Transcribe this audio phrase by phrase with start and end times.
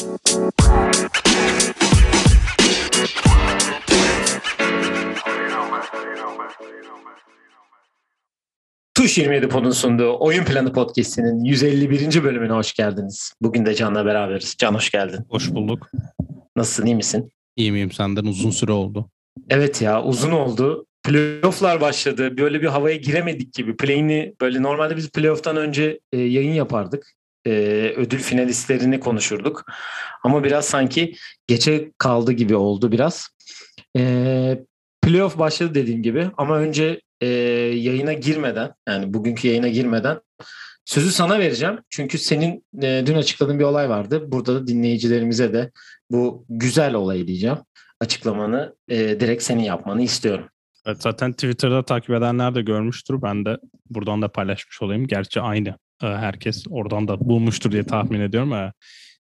[0.00, 0.08] Tuş
[9.18, 12.24] 27 Pod'un sunduğu Oyun Planı Podcast'inin 151.
[12.24, 13.32] bölümüne hoş geldiniz.
[13.42, 14.54] Bugün de Can'la beraberiz.
[14.58, 15.26] Can hoş geldin.
[15.28, 15.90] Hoş bulduk.
[16.56, 17.32] Nasılsın, iyi misin?
[17.56, 19.10] İyi miyim senden uzun süre oldu.
[19.50, 20.86] Evet ya uzun oldu.
[21.02, 22.38] Playoff'lar başladı.
[22.38, 23.76] Böyle bir havaya giremedik gibi.
[23.76, 27.19] Play'ini böyle normalde biz playoff'tan önce e, yayın yapardık.
[27.46, 27.50] E,
[27.96, 29.64] ödül finalistlerini konuşurduk.
[30.24, 31.14] Ama biraz sanki
[31.46, 33.28] geçe kaldı gibi oldu biraz.
[33.96, 34.64] E,
[35.02, 37.26] playoff başladı dediğim gibi ama önce e,
[37.76, 40.20] yayına girmeden yani bugünkü yayına girmeden
[40.84, 41.78] sözü sana vereceğim.
[41.90, 44.32] Çünkü senin e, dün açıkladığın bir olay vardı.
[44.32, 45.70] Burada da dinleyicilerimize de
[46.10, 47.58] bu güzel olayı diyeceğim.
[48.00, 50.48] Açıklamanı e, direkt senin yapmanı istiyorum.
[50.86, 53.22] Evet, zaten Twitter'da takip edenler de görmüştür.
[53.22, 53.58] Ben de
[53.90, 55.06] buradan da paylaşmış olayım.
[55.06, 55.76] Gerçi aynı.
[56.02, 58.72] E, herkes oradan da bulmuştur diye tahmin ediyorum.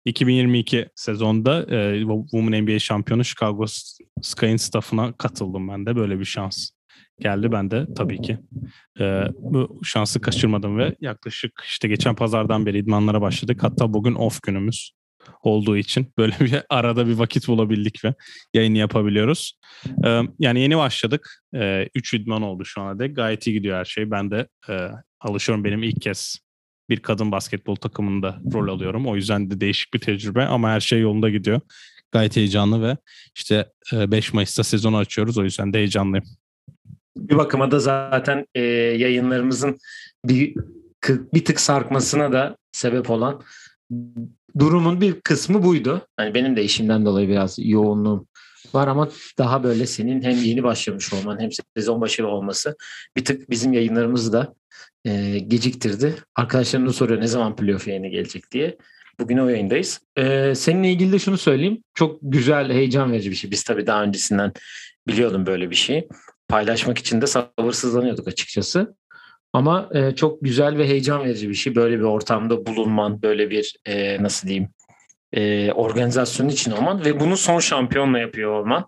[0.05, 3.65] 2022 sezonda e, Women NBA şampiyonu Chicago
[4.21, 5.95] Sky'in staffına katıldım ben de.
[5.95, 6.69] Böyle bir şans
[7.19, 7.51] geldi.
[7.51, 8.37] Ben de tabii ki
[8.99, 13.63] e, bu şansı kaçırmadım ve yaklaşık işte geçen pazardan beri idmanlara başladık.
[13.63, 14.91] Hatta bugün off günümüz
[15.41, 18.13] olduğu için böyle bir arada bir vakit bulabildik ve
[18.53, 19.59] yayın yapabiliyoruz.
[20.05, 21.43] E, yani yeni başladık.
[21.55, 23.07] E, üç idman oldu şu anda.
[23.07, 24.11] Gayet iyi gidiyor her şey.
[24.11, 24.87] Ben de e,
[25.19, 25.63] alışıyorum.
[25.63, 26.39] Benim ilk kez
[26.91, 29.07] bir kadın basketbol takımında rol alıyorum.
[29.07, 31.61] O yüzden de değişik bir tecrübe ama her şey yolunda gidiyor.
[32.11, 32.97] Gayet heyecanlı ve
[33.35, 35.37] işte 5 Mayıs'ta sezonu açıyoruz.
[35.37, 36.25] O yüzden de heyecanlıyım.
[37.17, 38.61] Bir bakıma da zaten e,
[38.97, 39.77] yayınlarımızın
[40.25, 40.55] bir
[41.09, 43.41] bir tık sarkmasına da sebep olan
[44.59, 46.07] durumun bir kısmı buydu.
[46.17, 48.27] Hani benim de işimden dolayı biraz yoğunluğum
[48.73, 52.75] var ama daha böyle senin hem yeni başlamış olman hem sezon başı olması
[53.17, 54.53] bir tık bizim yayınlarımızı da
[55.05, 56.15] e, geciktirdi.
[56.35, 58.77] Arkadaşlarım da soruyor ne zaman playoff yayını gelecek diye.
[59.19, 60.01] Bugün o yayındayız.
[60.17, 61.83] E, seninle ilgili de şunu söyleyeyim.
[61.93, 63.51] Çok güzel, heyecan verici bir şey.
[63.51, 64.51] Biz tabii daha öncesinden
[65.07, 66.07] biliyordum böyle bir şey.
[66.47, 68.95] Paylaşmak için de sabırsızlanıyorduk açıkçası.
[69.53, 71.75] Ama e, çok güzel ve heyecan verici bir şey.
[71.75, 74.69] Böyle bir ortamda bulunman, böyle bir e, nasıl diyeyim
[75.33, 78.87] e, organizasyon için olman ve bunu son şampiyonla yapıyor olman.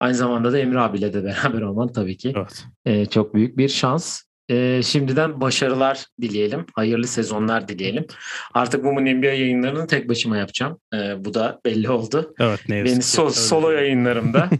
[0.00, 2.64] Aynı zamanda da Emre abiyle de beraber olman tabii ki evet.
[2.84, 4.22] e, çok büyük bir şans.
[4.50, 6.66] E, şimdiden başarılar dileyelim.
[6.74, 8.06] Hayırlı sezonlar dileyelim.
[8.54, 10.80] Artık bu NBA yayınlarını tek başıma yapacağım.
[10.94, 12.34] E, bu da belli oldu.
[12.40, 14.50] Evet ne Benim so- solo yayınlarımda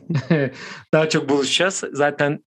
[0.95, 1.85] daha çok buluşacağız.
[1.93, 2.45] Zaten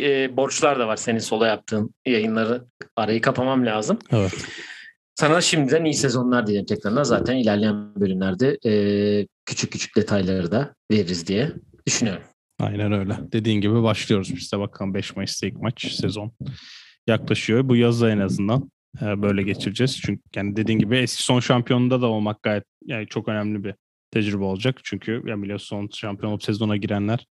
[0.00, 2.64] e, borçlar da var senin solo yaptığın yayınları.
[2.96, 3.98] Arayı kapamam lazım.
[4.10, 4.32] Evet.
[5.14, 7.02] Sana şimdiden iyi sezonlar dilerim tekrardan.
[7.02, 8.72] Zaten ilerleyen bölümlerde e,
[9.46, 11.52] küçük küçük detayları da veririz diye
[11.86, 12.22] düşünüyorum.
[12.60, 13.16] Aynen öyle.
[13.32, 16.32] Dediğin gibi başlıyoruz biz de bakalım 5 Mayıs'ta ilk maç sezon
[17.06, 17.68] yaklaşıyor.
[17.68, 18.70] Bu yazda en azından
[19.02, 20.00] e, böyle geçireceğiz.
[20.00, 23.74] Çünkü yani dediğin gibi eski son şampiyonunda da olmak gayet yani çok önemli bir
[24.10, 24.80] tecrübe olacak.
[24.84, 27.26] Çünkü ya biliyorsun son şampiyon olup sezona girenler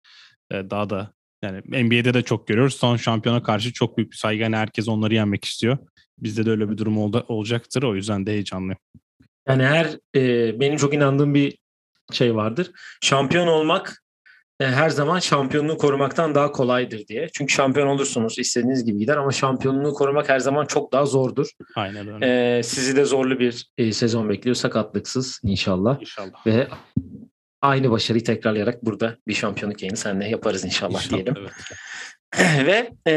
[0.51, 1.13] e, daha da
[1.43, 2.75] yani NBA'de de çok görüyoruz.
[2.75, 4.43] Son şampiyona karşı çok büyük bir saygı.
[4.43, 5.77] Yani herkes onları yenmek istiyor.
[6.19, 7.83] Bizde de öyle bir durum oldu, olacaktır.
[7.83, 8.77] O yüzden de heyecanlıyım.
[9.47, 11.57] Yani her e, benim çok inandığım bir
[12.11, 12.71] şey vardır.
[13.01, 14.03] Şampiyon olmak
[14.59, 17.29] e, her zaman şampiyonluğu korumaktan daha kolaydır diye.
[17.33, 21.47] Çünkü şampiyon olursunuz istediğiniz gibi gider ama şampiyonluğu korumak her zaman çok daha zordur.
[21.75, 22.57] Aynen öyle.
[22.57, 26.01] E, sizi de zorlu bir e, sezon bekliyor sakatlıksız inşallah.
[26.01, 26.47] İnşallah.
[26.47, 26.67] Ve
[27.63, 31.35] aynı başarıyı tekrarlayarak burada bir şampiyonluk yayını seninle yaparız inşallah, inşallah diyelim.
[31.37, 32.65] Evet.
[32.65, 33.13] Ve e,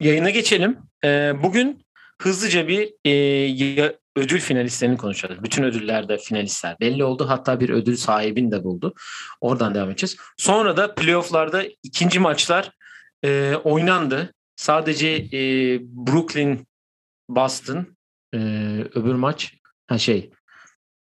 [0.00, 0.78] yayına geçelim.
[1.04, 1.86] E, bugün
[2.22, 5.42] hızlıca bir e, ödül finalistlerini konuşacağız.
[5.42, 7.28] Bütün ödüllerde finalistler belli oldu.
[7.28, 8.94] Hatta bir ödül sahibini de buldu.
[9.40, 10.16] Oradan devam edeceğiz.
[10.36, 12.70] Sonra da playofflarda ikinci maçlar
[13.24, 14.32] e, oynandı.
[14.56, 15.40] Sadece e,
[15.80, 16.66] Brooklyn
[17.28, 17.96] Boston
[18.34, 18.38] e,
[18.94, 19.54] öbür maç
[19.86, 20.30] ha şey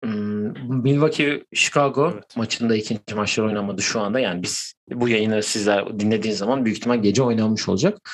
[0.02, 2.36] Milwaukee Chicago evet.
[2.36, 4.20] maçında ikinci maçlar oynamadı şu anda.
[4.20, 8.10] Yani biz bu yayını sizler dinlediğiniz zaman büyük ihtimal gece oynanmış olacak.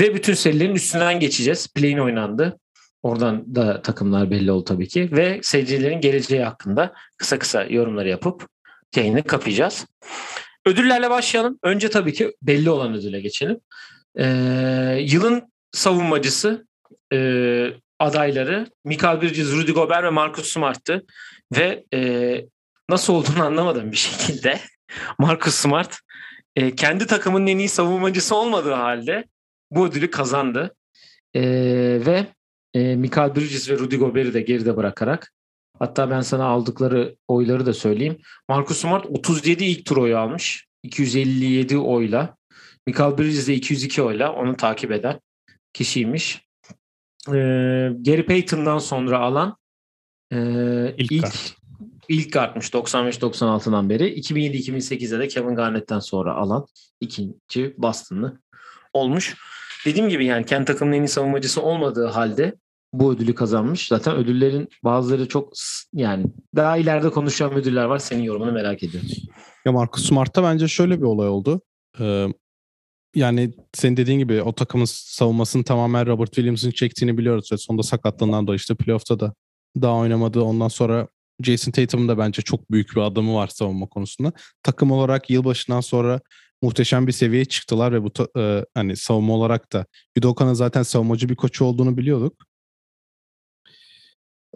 [0.00, 1.68] Ve bütün serilerin üstünden geçeceğiz.
[1.74, 2.58] Play'in oynandı.
[3.02, 5.08] Oradan da takımlar belli oldu tabii ki.
[5.12, 8.46] Ve seyircilerin geleceği hakkında kısa kısa yorumları yapıp
[8.96, 9.86] yayını kapayacağız.
[10.66, 11.58] Ödüllerle başlayalım.
[11.62, 13.60] Önce tabii ki belli olan ödüle geçelim.
[14.18, 16.66] Ee, yılın savunmacısı
[17.12, 17.18] e,
[17.98, 21.06] adayları Michael Bridges, Rudy Gobert ve Marcus Smart'tı.
[21.56, 22.44] Ve e,
[22.90, 24.60] nasıl olduğunu anlamadım bir şekilde.
[25.18, 25.98] Marcus Smart
[26.56, 29.24] e, kendi takımının en iyi savunmacısı olmadığı halde
[29.70, 30.74] bu ödülü kazandı.
[31.34, 31.42] E,
[32.06, 32.26] ve
[32.74, 35.32] e, Michael Bridges ve Rudy Gobert'i de geride bırakarak
[35.78, 38.18] hatta ben sana aldıkları oyları da söyleyeyim.
[38.48, 40.68] Marcus Smart 37 ilk tur oyu almış.
[40.82, 42.36] 257 oyla.
[42.86, 45.20] Michael Bridges de 202 oyla onu takip eden
[45.72, 46.47] kişiymiş
[48.02, 49.56] Gary Payton'dan sonra alan
[50.32, 50.38] e,
[50.98, 51.26] ilk, ilk
[52.08, 54.20] ilk kartmış 95-96'dan beri.
[54.20, 56.66] 2007-2008'de de Kevin Garnett'ten sonra alan
[57.00, 58.40] ikinci Boston'lı
[58.92, 59.36] olmuş.
[59.86, 62.54] Dediğim gibi yani kendi takımının en iyi savunmacısı olmadığı halde
[62.92, 63.88] bu ödülü kazanmış.
[63.88, 65.52] Zaten ödüllerin bazıları çok
[65.92, 66.26] yani
[66.56, 67.98] daha ileride konuşan ödüller var.
[67.98, 69.10] Senin yorumunu merak ediyorum.
[69.64, 71.60] Ya Marcus Smart'ta bence şöyle bir olay oldu.
[72.00, 72.26] Ee,
[73.14, 77.52] yani senin dediğin gibi o takımın savunmasını tamamen Robert Williams'ın çektiğini biliyoruz.
[77.52, 79.34] Ve sonunda sakatlığından dolayı işte playoff'ta da
[79.82, 80.40] daha oynamadı.
[80.40, 81.08] Ondan sonra
[81.42, 84.32] Jason Tatum'un da bence çok büyük bir adımı var savunma konusunda.
[84.62, 86.20] Takım olarak yılbaşından sonra
[86.62, 88.10] muhteşem bir seviyeye çıktılar ve bu
[88.40, 89.86] e, hani savunma olarak da
[90.18, 92.44] Udoka'nın zaten savunmacı bir koçu olduğunu biliyorduk.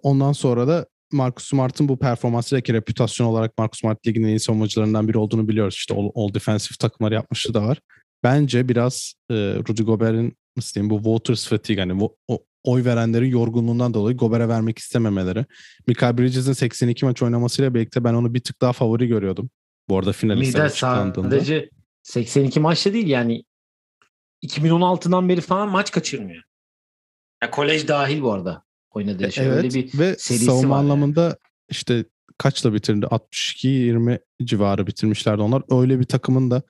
[0.02, 5.08] Ondan sonra da Marcus Smart'ın bu performansıyla ki reputasyon olarak Marcus Smart ligin en savunmacılarından
[5.08, 5.74] biri olduğunu biliyoruz.
[5.74, 7.78] İşte all, all defensive takımları yapmıştı da var.
[8.22, 13.94] Bence biraz e, Rudy Gobert'in nasıl diyeyim bu voters fatigue hani o, oy verenlerin yorgunluğundan
[13.94, 15.46] dolayı Gobert'e vermek istememeleri.
[15.86, 19.50] Michael Bridges'in 82 maç oynamasıyla birlikte ben onu bir tık daha favori görüyordum.
[19.88, 21.30] Bu arada finalistler açıklandığında.
[21.30, 21.70] sadece
[22.02, 23.44] 82 maçta değil yani
[24.44, 26.42] 2016'dan beri falan maç kaçırmıyor.
[27.42, 29.46] Ya kolej dahil bu arada oynadığı şey.
[29.46, 31.34] Evet Öyle bir ve savunma anlamında yani.
[31.70, 32.04] işte
[32.38, 33.06] kaçla bitirdi?
[33.06, 35.62] 62-20 civarı bitirmişlerdi onlar.
[35.70, 36.62] Öyle bir takımın da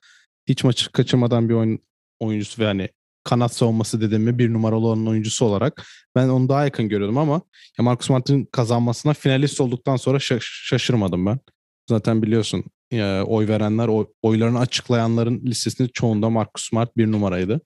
[0.47, 1.79] hiç maçı kaçırmadan bir oyun
[2.19, 2.89] oyuncusu ve hani
[3.23, 5.85] kanat savunması dediğim bir numaralı olan oyuncusu olarak
[6.15, 7.41] ben onu daha yakın görüyordum ama
[7.79, 11.39] ya Marcus Smart'ın kazanmasına finalist olduktan sonra şaşırmadım ben.
[11.89, 17.61] Zaten biliyorsun ya, oy verenler, oy, oylarını açıklayanların listesinde çoğunda Marcus Smart bir numaraydı.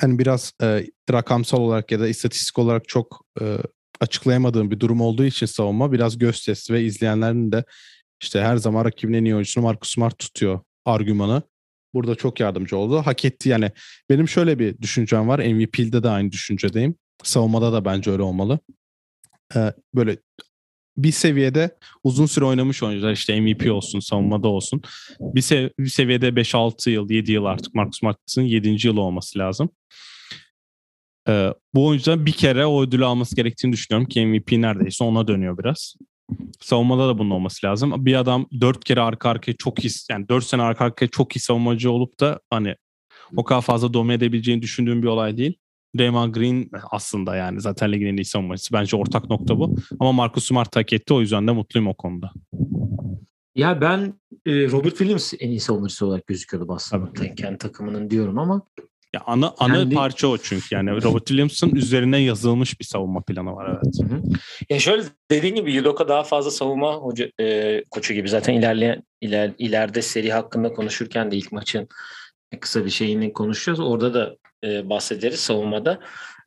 [0.00, 3.58] Hani biraz e, rakamsal olarak ya da istatistik olarak çok e,
[4.00, 7.64] açıklayamadığım bir durum olduğu için savunma biraz göz testi ve izleyenlerin de
[8.22, 11.42] işte her zaman rakibinin en iyi oyuncusunu Marcus Smart tutuyor argümanı
[11.94, 13.02] burada çok yardımcı oldu.
[13.04, 13.70] Hak etti yani.
[14.10, 15.38] Benim şöyle bir düşüncem var.
[15.38, 16.94] MVP'de de aynı düşüncedeyim.
[17.22, 18.58] Savunmada da bence öyle olmalı.
[19.56, 20.16] Ee, böyle
[20.96, 24.82] bir seviyede uzun süre oynamış oyuncular işte MVP olsun, savunmada olsun.
[25.20, 28.86] Bir, sev- bir seviyede 5-6 yıl, 7 yıl artık Marcus Martin'in 7.
[28.86, 29.70] yılı olması lazım.
[31.28, 35.58] Ee, bu oyuncuların bir kere o ödülü alması gerektiğini düşünüyorum ki MVP neredeyse ona dönüyor
[35.58, 35.94] biraz.
[36.60, 38.06] Savunmada da bunun olması lazım.
[38.06, 41.40] Bir adam dört kere arka arkaya çok iyi yani dört sene arka arkaya çok iyi
[41.40, 42.74] savunmacı olup da hani
[43.36, 45.58] o kadar fazla domine edebileceğini düşündüğüm bir olay değil.
[45.98, 48.74] Draymond Green aslında yani zaten ligin en iyi savunmacısı.
[48.74, 49.76] Bence ortak nokta bu.
[50.00, 51.14] Ama Marcus Smart hak etti.
[51.14, 52.32] O yüzden de mutluyum o konuda.
[53.54, 54.14] Ya ben
[54.46, 57.34] Robert Williams en iyi savunmacısı olarak gözüküyordu aslında.
[57.34, 58.62] Kendi takımının diyorum ama
[59.18, 60.74] ya ana ana yani, parça o çünkü.
[60.74, 64.10] Yani Robert Williams'ın üzerine yazılmış bir savunma planı var evet.
[64.10, 64.22] Hı hı.
[64.70, 69.52] Ya şöyle dediğin gibi Yudoka daha fazla savunma hoca e, koçu gibi zaten ilerleyen iler,
[69.58, 71.88] ileride seri hakkında konuşurken de ilk maçın
[72.60, 73.84] kısa bir şeyini konuşuyoruz.
[73.84, 76.00] Orada da e, bahsederiz savunmada.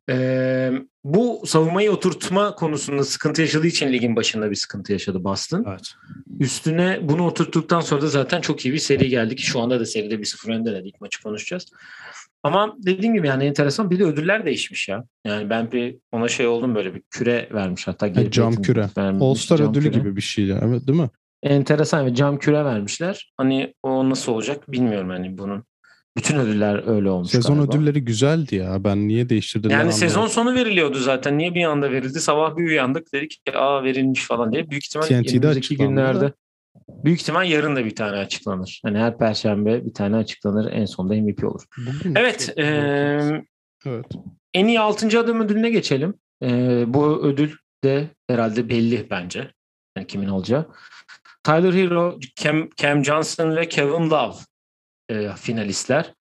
[0.09, 0.71] E,
[1.03, 5.65] bu savunmayı oturtma konusunda sıkıntı yaşadığı için ligin başında bir sıkıntı yaşadı Boston.
[5.69, 5.93] Evet.
[6.39, 9.85] Üstüne bunu oturttuktan sonra da zaten çok iyi bir seri geldi ki şu anda da
[9.85, 11.65] seride bir sıfır önde de ilk maçı konuşacağız.
[12.43, 15.03] Ama dediğim gibi yani enteresan bir de ödüller değişmiş ya.
[15.25, 18.07] Yani ben bir ona şey oldum böyle bir küre vermiş hatta.
[18.07, 18.89] Yani cam küre.
[18.97, 19.99] All-Star ödülü küre.
[19.99, 21.09] gibi bir şey evet değil mi?
[21.43, 23.33] Enteresan ve cam küre vermişler.
[23.37, 25.63] Hani o nasıl olacak bilmiyorum hani bunun.
[26.17, 27.77] Bütün ödüller öyle olmuş Sezon galiba.
[27.77, 28.83] ödülleri güzeldi ya.
[28.83, 31.37] Ben niye değiştirdiler Yani sezon sonu veriliyordu zaten.
[31.37, 32.19] Niye bir anda verildi?
[32.19, 34.69] Sabah bir uyandık dedik ki aa verilmiş falan diye.
[34.69, 36.33] Büyük ihtimal önümüzdeki günlerde da.
[36.87, 38.81] Büyük ihtimal yarın da bir tane açıklanır.
[38.83, 40.71] Hani her perşembe bir tane açıklanır.
[40.71, 41.63] En sonunda MVP olur.
[41.77, 42.53] Bugün evet.
[42.57, 42.63] E,
[43.85, 44.05] evet.
[44.53, 45.19] En iyi 6.
[45.19, 46.13] adım ödülüne geçelim.
[46.43, 49.51] E, bu ödül de herhalde belli bence.
[49.97, 50.67] Yani kimin olacağı.
[51.43, 54.35] Tyler Hero, Cam, Cam Johnson ve Kevin Love
[55.09, 56.13] e, finalistler.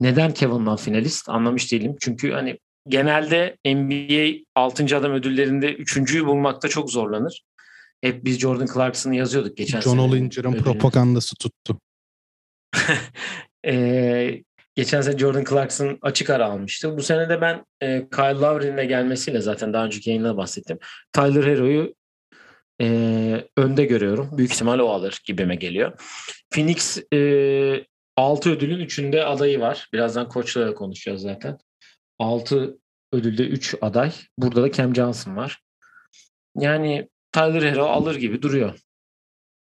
[0.00, 1.96] Neden Kevin Love finalist anlamış değilim.
[2.00, 4.96] Çünkü hani genelde NBA 6.
[4.96, 7.42] adam ödüllerinde üçüncüyü bulmakta çok zorlanır.
[8.00, 10.02] Hep biz Jordan Clarkson'ı yazıyorduk geçen John sene.
[10.02, 11.80] John Ollinger'ın propagandası tuttu.
[13.66, 14.42] ee,
[14.74, 16.96] geçen sene Jordan Clarkson açık ara almıştı.
[16.96, 20.78] Bu sene de ben e, Kyle Lowry'nin gelmesiyle zaten daha önceki yayında bahsettim.
[21.12, 21.94] Tyler Hero'yu
[22.80, 24.30] e, önde görüyorum.
[24.38, 25.92] Büyük ihtimal o alır gibime geliyor.
[26.50, 27.86] Phoenix e,
[28.16, 29.88] 6 ödülün 3'ünde adayı var.
[29.92, 31.58] Birazdan koçlarla konuşacağız zaten.
[32.18, 32.78] 6
[33.12, 34.12] ödülde 3 aday.
[34.38, 35.60] Burada da Cam Johnson var.
[36.58, 38.78] Yani Tyler Hero alır gibi duruyor.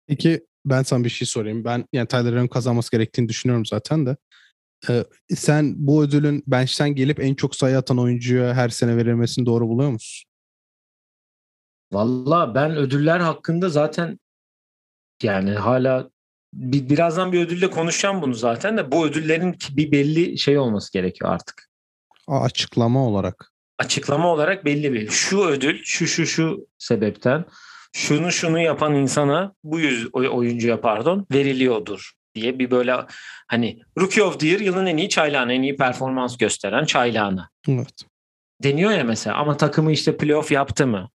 [0.08, 1.66] Peki ben sana bir şey sorayım.
[1.66, 4.18] Ben yani Tyler Hero'nun kazanması gerektiğini düşünüyorum zaten de.
[4.90, 5.04] Ee,
[5.36, 9.90] sen bu ödülün bench'ten gelip en çok sayı atan oyuncuya her sene verilmesini doğru buluyor
[9.90, 10.30] musun?
[11.92, 14.20] Valla ben ödüller hakkında zaten
[15.24, 16.10] yani hala
[16.54, 21.32] bir, birazdan bir ödülle konuşacağım bunu zaten de bu ödüllerin bir belli şey olması gerekiyor
[21.32, 21.70] artık.
[22.28, 23.52] Açıklama olarak.
[23.78, 25.10] Açıklama olarak belli bir.
[25.10, 27.46] Şu ödül şu şu şu sebepten
[27.94, 32.96] şunu şunu yapan insana bu yüz oyuncuya pardon veriliyordur diye bir böyle
[33.48, 37.50] hani Rookie of the Year yılın en iyi çaylağına, en iyi performans gösteren çaylağına.
[37.68, 38.04] Evet.
[38.64, 41.10] Deniyor ya mesela ama takımı işte playoff yaptı mı?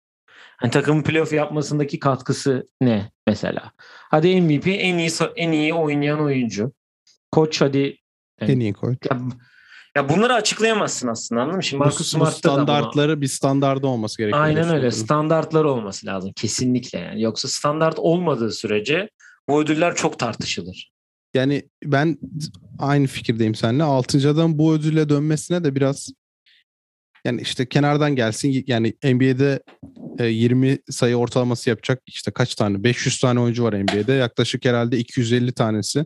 [0.57, 3.73] Hani takımın playoff yapmasındaki katkısı ne mesela?
[4.11, 6.73] Hadi MVP en iyi en iyi oynayan oyuncu.
[7.33, 7.97] Koç hadi
[8.41, 8.99] en iyi koç.
[9.11, 9.21] Ya,
[9.97, 11.63] ya bunları açıklayamazsın aslında anladın mı?
[11.63, 14.45] Şimdi Marcus bu standartları bir standardı olması gerekiyor.
[14.45, 14.91] Aynen öyle.
[14.91, 17.23] Standartlar olması lazım kesinlikle yani.
[17.23, 19.11] Yoksa standart olmadığı sürece
[19.49, 20.93] bu ödüller çok tartışılır.
[21.35, 22.19] Yani ben
[22.79, 23.83] aynı fikirdeyim seninle.
[23.83, 26.09] Altıncı adam bu ödülle dönmesine de biraz
[27.25, 29.63] yani işte kenardan gelsin yani NBA'de
[30.21, 34.99] 20 e, sayı ortalaması yapacak işte kaç tane 500 tane oyuncu var NBA'de yaklaşık herhalde
[34.99, 36.05] 250 tanesi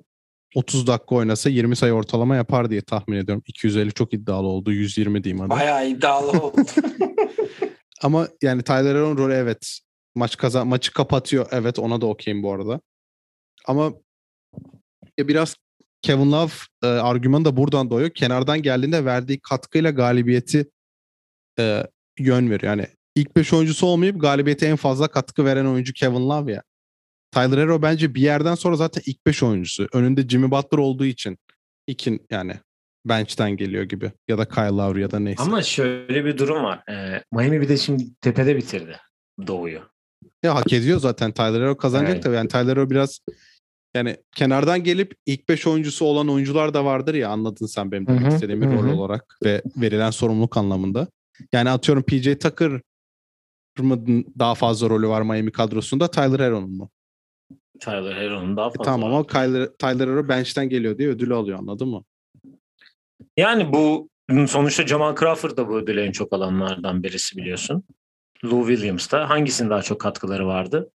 [0.55, 3.43] 30 dakika oynasa 20 sayı ortalama yapar diye tahmin ediyorum.
[3.47, 4.73] 250 çok iddialı oldu.
[4.73, 5.51] 120 diyeyim hadi.
[5.51, 6.57] Bayağı iddialı oldu.
[8.03, 9.79] Ama yani Tyler Herron rolü evet.
[10.15, 11.47] Maç kazan maçı kapatıyor.
[11.51, 12.81] Evet ona da okeyim bu arada.
[13.67, 13.93] Ama
[15.19, 15.57] ya biraz
[16.03, 18.11] Kevin Love e, argümanı da buradan doğuyor.
[18.11, 20.71] Kenardan geldiğinde verdiği katkıyla galibiyeti
[21.59, 21.87] e,
[22.19, 22.73] yön veriyor.
[22.73, 26.63] Yani ilk 5 oyuncusu olmayıp galibiyete en fazla katkı veren oyuncu Kevin Love ya.
[27.35, 29.89] Tyler Hero bence bir yerden sonra zaten ilk 5 oyuncusu.
[29.93, 31.39] Önünde Jimmy Butler olduğu için
[31.87, 32.55] ikin yani
[33.05, 34.13] bench'ten geliyor gibi.
[34.29, 35.43] Ya da Kyle Lowry ya da neyse.
[35.43, 36.83] Ama şöyle bir durum var.
[36.91, 38.97] Ee, Miami bir de şimdi tepede bitirdi
[39.47, 39.81] Doğu'yu.
[40.43, 41.33] Ya hak ediyor zaten.
[41.33, 42.23] Tyler Hero kazanacak evet.
[42.23, 42.37] tabii.
[42.37, 43.21] Yani Tyler Hero biraz
[43.95, 48.33] yani kenardan gelip ilk 5 oyuncusu olan oyuncular da vardır ya anladın sen benim demek
[48.33, 51.09] istediğim rol olarak ve verilen sorumluluk anlamında.
[51.53, 52.81] Yani atıyorum PJ Tucker
[53.79, 54.05] mı
[54.39, 56.91] daha fazla rolü var Miami kadrosunda Tyler Heron'un mu?
[57.81, 58.83] Tyler Heron'un daha e, fazla.
[58.83, 62.05] E, tamam ama Tyler, Tyler Hero bench'ten geliyor diye ödülü alıyor anladın mı?
[63.37, 64.09] Yani bu
[64.49, 67.85] sonuçta Jamal Crawford da bu ödülü en çok alanlardan birisi biliyorsun.
[68.45, 70.91] Lou Williams da hangisinin daha çok katkıları vardı?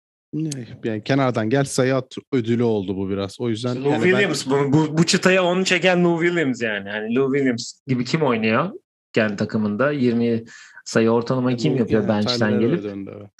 [0.84, 3.40] Yani kenardan gel sayı at ödülü oldu bu biraz.
[3.40, 4.74] O yüzden Lou yani Williams ben...
[4.74, 6.90] bu, bu, bu çıtaya onu çeken Lou Williams yani.
[6.90, 8.72] yani Lou Williams gibi kim oynuyor
[9.14, 9.92] kendi takımında?
[9.92, 10.44] 20
[10.86, 12.84] sayı ortalama kim yani, yapıyor yani, bench'ten gelip?
[12.84, 13.32] Döndü, evet.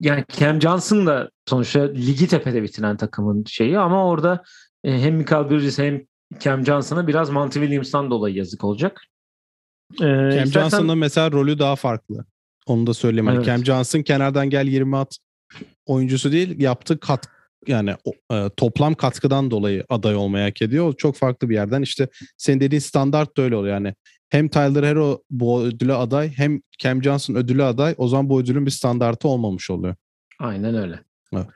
[0.00, 4.42] Yani Cam Johnson da sonuçta ligi tepede bitiren takımın şeyi ama orada
[4.84, 6.02] e, hem Michael Bridges hem
[6.40, 9.02] Cam Johnson'a biraz Monty Williams'tan dolayı yazık olacak.
[9.94, 10.60] Ee, Cam istersen...
[10.60, 12.24] Johnson'ın mesela rolü daha farklı.
[12.66, 13.26] Onu da söyleyeyim.
[13.26, 13.46] Hani evet.
[13.46, 15.18] Cam Johnson kenardan gel 20 at
[15.86, 17.28] oyuncusu değil yaptığı kat
[17.66, 17.94] yani
[18.32, 20.94] e, toplam katkıdan dolayı aday olmaya hak ediyor.
[20.98, 23.74] Çok farklı bir yerden işte senin dediğin standart da öyle oluyor.
[23.74, 23.94] Yani
[24.28, 27.94] hem Tyler Hero bu ödüle aday hem Cam Johnson ödülü aday.
[27.98, 29.94] O zaman bu ödülün bir standartı olmamış oluyor.
[30.38, 31.00] Aynen öyle.
[31.34, 31.46] Evet.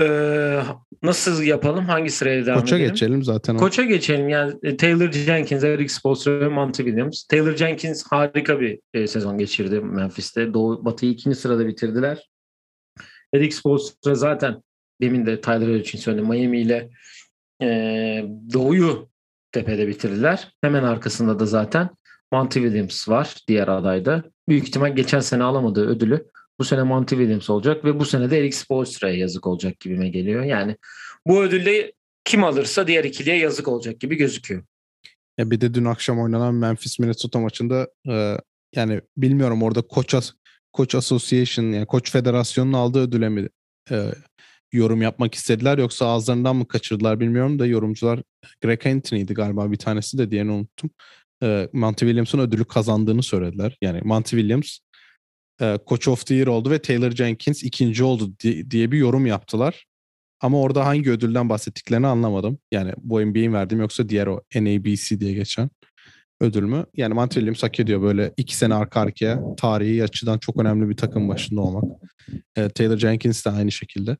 [0.00, 0.60] Ee,
[1.02, 1.84] nasıl yapalım?
[1.84, 2.90] Hangi sıraya devam Koça edelim?
[2.90, 3.56] geçelim zaten.
[3.56, 3.84] Koça o.
[3.84, 4.28] geçelim.
[4.28, 7.24] Yani e, Taylor Jenkins, Eric Spoelstra ve Monty Williams.
[7.24, 10.54] Taylor Jenkins harika bir e, sezon geçirdi Memphis'te.
[10.54, 12.28] Doğu Batı'yı ikinci sırada bitirdiler.
[13.34, 14.62] Eric Spoelstra zaten
[15.00, 16.28] demin de Tyler için söyledim.
[16.28, 16.90] Miami ile
[17.62, 17.66] e,
[18.52, 19.08] Doğu'yu
[19.52, 20.52] tepede bitirdiler.
[20.60, 21.90] Hemen arkasında da zaten
[22.32, 24.24] Monty Williams var diğer adayda.
[24.48, 26.26] Büyük ihtimal geçen sene alamadığı ödülü
[26.58, 30.42] bu sene Monty Williams olacak ve bu sene de Eric Spoelstra'ya yazık olacak gibime geliyor.
[30.42, 30.76] Yani
[31.26, 31.92] bu ödülle
[32.24, 34.62] kim alırsa diğer ikiliye yazık olacak gibi gözüküyor.
[35.38, 38.36] Ya bir de dün akşam oynanan Memphis Minnesota maçında e,
[38.74, 40.14] yani bilmiyorum orada koç
[40.74, 43.48] Koç Association yani Koç Federasyonu'nun aldığı ödüle mi
[43.90, 44.10] e,
[44.72, 48.22] yorum yapmak istediler yoksa ağızlarından mı kaçırdılar bilmiyorum da yorumcular
[48.62, 50.90] Greg Anthony'ydi galiba bir tanesi de diğerini unuttum.
[51.42, 53.78] E, Monty Williams'ın ödülü kazandığını söylediler.
[53.82, 54.78] Yani Monty Williams
[55.60, 58.32] e, Coach of the Year oldu ve Taylor Jenkins ikinci oldu
[58.70, 59.86] diye bir yorum yaptılar.
[60.40, 62.58] Ama orada hangi ödülden bahsettiklerini anlamadım.
[62.72, 65.70] Yani bu NBA'in verdiğim yoksa diğer o NABC diye geçen
[66.40, 66.86] ödül mü?
[66.94, 70.96] Yani Monty Williams hak ediyor böyle iki sene arka arkaya tarihi açıdan çok önemli bir
[70.96, 71.84] takım başında olmak.
[72.56, 74.16] E, Taylor Jenkins de aynı şekilde.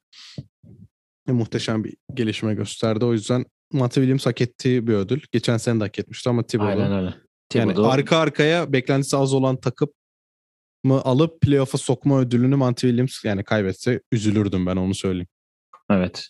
[1.28, 3.04] E, muhteşem bir gelişme gösterdi.
[3.04, 5.21] O yüzden Monty Williams hak ettiği bir ödül.
[5.33, 6.83] Geçen sene de hak etmişti ama Thibodeau.
[6.83, 7.14] Aynen öyle.
[7.54, 9.88] Yani arka arkaya beklentisi az olan takım
[10.85, 15.28] mı alıp playoff'a sokma ödülünü Monty Williams yani kaybetse üzülürdüm ben onu söyleyeyim.
[15.90, 16.28] Evet.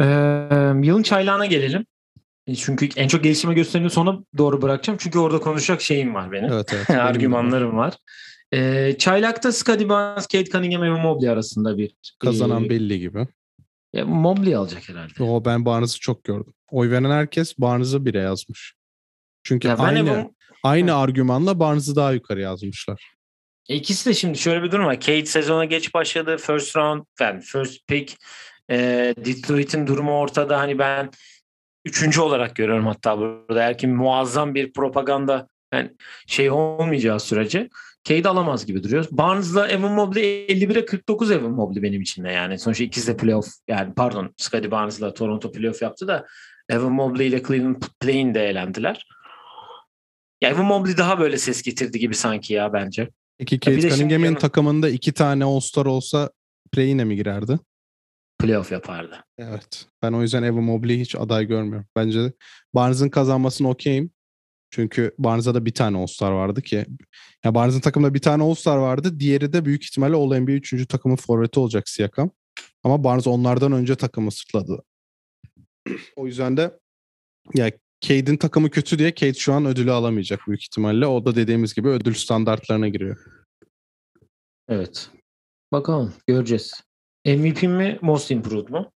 [0.00, 0.04] Ee,
[0.82, 1.86] yılın çaylağına gelelim.
[2.46, 4.98] E, çünkü en çok gelişime göstereni sona doğru bırakacağım.
[5.02, 6.52] Çünkü orada konuşacak şeyim var benim.
[6.52, 6.90] Evet, evet.
[7.00, 7.94] Argümanlarım var.
[8.52, 11.94] Ee, Çaylak'ta Scottie Barnes, Kate Cunningham ve Mobley arasında bir...
[12.18, 13.26] Kazanan e, belli gibi.
[13.92, 15.22] Ya, Mobley alacak herhalde.
[15.22, 16.54] O ben Barnes'ı çok gördüm.
[16.70, 18.74] Oy veren herkes Barnes'ı bire yazmış.
[19.42, 20.34] Çünkü ya aynı bu...
[20.62, 23.10] aynı argümanla Barnes'ı daha yukarı yazmışlar.
[23.68, 24.94] E, ikisi de şimdi şöyle bir durum var.
[24.94, 26.36] Kate sezona geç başladı.
[26.36, 28.16] First round, yani first pick.
[28.70, 28.76] E,
[29.16, 30.58] Detroit'in durumu ortada.
[30.58, 31.10] Hani ben
[31.84, 33.60] üçüncü olarak görüyorum hatta burada.
[33.60, 35.90] Eğer ki muazzam bir propaganda yani
[36.26, 37.68] şey olmayacağı sürece.
[38.04, 39.06] Cade alamaz gibi duruyor.
[39.10, 42.58] Barnes'la Evan Mobley 51'e 49 Evan Mobley benim için de yani.
[42.58, 46.26] Sonuçta ikisi de playoff yani pardon Scottie Barnes'la Toronto playoff yaptı da
[46.68, 49.06] Evan Mobley ile Cleveland play'inde eğlendiler.
[50.40, 53.08] Ya Evan Mobley daha böyle ses getirdi gibi sanki ya bence.
[53.38, 56.30] Peki Kate Cunningham'in takımında iki tane All-Star olsa
[56.72, 57.58] play'ine mi girerdi?
[58.40, 59.24] Playoff yapardı.
[59.38, 59.86] Evet.
[60.02, 61.86] Ben o yüzden Evan Mobley'i hiç aday görmüyorum.
[61.96, 62.32] Bence
[62.74, 64.10] Barnes'ın kazanmasını okeyim.
[64.70, 66.86] Çünkü Barnes'a da bir tane All-Star vardı ki.
[67.44, 69.20] Ya Barnes'ın takımında bir tane All-Star vardı.
[69.20, 70.86] Diğeri de büyük ihtimalle All-NBA 3.
[70.88, 72.30] takımın forveti olacak Siakam.
[72.84, 74.82] Ama Barnes onlardan önce takımı sırtladı.
[76.16, 76.78] o yüzden de
[77.54, 81.06] ya Cade'in takımı kötü diye Cade şu an ödülü alamayacak büyük ihtimalle.
[81.06, 83.16] O da dediğimiz gibi ödül standartlarına giriyor.
[84.68, 85.10] Evet.
[85.72, 86.89] Bakalım göreceğiz.
[87.26, 88.92] MVP mi Most Improved mu?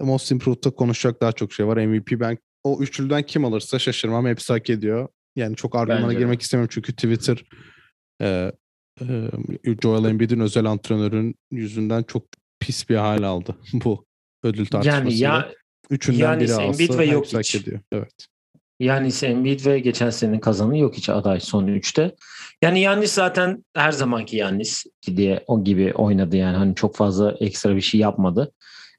[0.00, 1.76] Most Improved'da konuşacak daha çok şey var.
[1.86, 4.26] MVP ben o üçlüden kim alırsa şaşırmam.
[4.26, 5.08] Hepsi hak ediyor.
[5.36, 7.44] Yani çok argümana girmek istemiyorum çünkü Twitter
[8.22, 8.52] e,
[9.00, 9.30] e,
[9.82, 12.26] Joel Embiid'in özel antrenörün yüzünden çok
[12.60, 14.06] pis bir hal aldı bu
[14.42, 15.10] ödül tartışmasında.
[15.10, 15.52] Yani ya
[15.90, 17.80] Üçünden yani biri Embiid alsa ve yok hak ediyor.
[17.92, 18.26] Evet.
[18.80, 22.14] Yani Embiid ve geçen senenin kazanı yok hiç aday son üçte.
[22.62, 27.76] Yani Yannis zaten her zamanki Yannis diye o gibi oynadı yani hani çok fazla ekstra
[27.76, 28.52] bir şey yapmadı.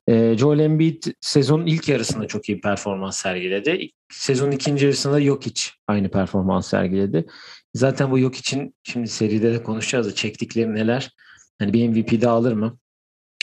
[0.10, 3.90] Ee, Joel Embiid sezonun ilk yarısında çok iyi performans sergiledi.
[4.12, 7.26] Sezonun ikinci yarısında yok hiç aynı performans sergiledi.
[7.74, 11.12] Zaten bu yok için şimdi seride de konuşacağız da çektikleri neler.
[11.60, 12.78] Hani bir MVP de alır mı?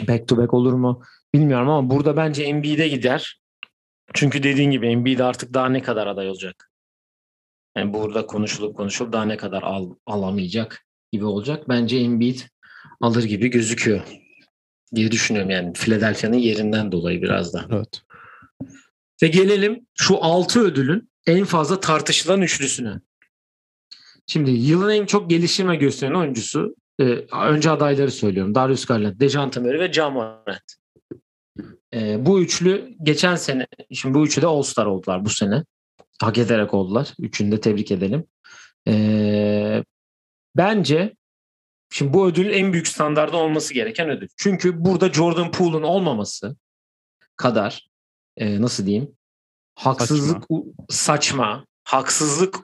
[0.08, 1.02] Back to back olur mu?
[1.34, 3.40] Bilmiyorum ama burada bence Embiid'e gider.
[4.14, 6.70] Çünkü dediğin gibi Embiid artık daha ne kadar aday olacak?
[7.76, 11.68] Yani burada konuşulup konuşulup daha ne kadar al, alamayacak gibi olacak.
[11.68, 12.40] Bence Embiid
[13.00, 14.00] alır gibi gözüküyor
[14.94, 17.66] diye düşünüyorum yani Philadelphia'nın yerinden dolayı biraz da.
[17.70, 18.02] Evet.
[19.22, 22.94] Ve gelelim şu altı ödülün en fazla tartışılan üçlüsüne.
[24.26, 28.54] Şimdi yılın en çok gelişime gösteren oyuncusu e, önce adayları söylüyorum.
[28.54, 30.74] Darius Garland, Dejounte Murray ve Ja Morant.
[31.94, 35.64] E, bu üçlü geçen sene, şimdi bu üçü de All-Star oldular bu sene.
[36.20, 37.14] Hak ederek oldular.
[37.18, 38.24] Üçünü de tebrik edelim.
[38.88, 39.84] E,
[40.56, 41.14] bence
[41.94, 44.28] Şimdi bu ödülün en büyük standarda olması gereken ödül.
[44.36, 46.56] Çünkü burada Jordan Poole'un olmaması
[47.36, 47.90] kadar
[48.36, 49.16] e, nasıl diyeyim
[49.74, 52.56] haksızlık saçma, saçma haksızlık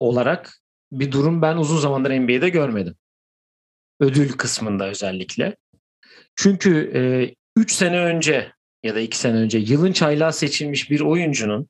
[0.00, 0.60] olarak
[0.92, 2.96] bir durum ben uzun zamandır NBA'de görmedim.
[4.00, 5.56] Ödül kısmında özellikle.
[6.36, 6.70] Çünkü
[7.56, 11.68] 3 e, sene önce ya da 2 sene önce yılın çaylağı seçilmiş bir oyuncunun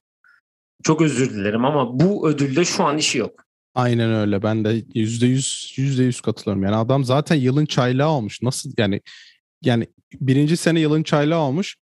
[0.85, 3.45] çok özür dilerim ama bu ödülde şu an işi yok.
[3.75, 4.43] Aynen öyle.
[4.43, 6.63] Ben de yüzde yüz yüzde yüz katılıyorum.
[6.63, 8.43] Yani adam zaten yılın çaylağı olmuş.
[8.43, 9.01] Nasıl yani
[9.63, 9.87] yani
[10.21, 11.77] birinci sene yılın çaylağı olmuş.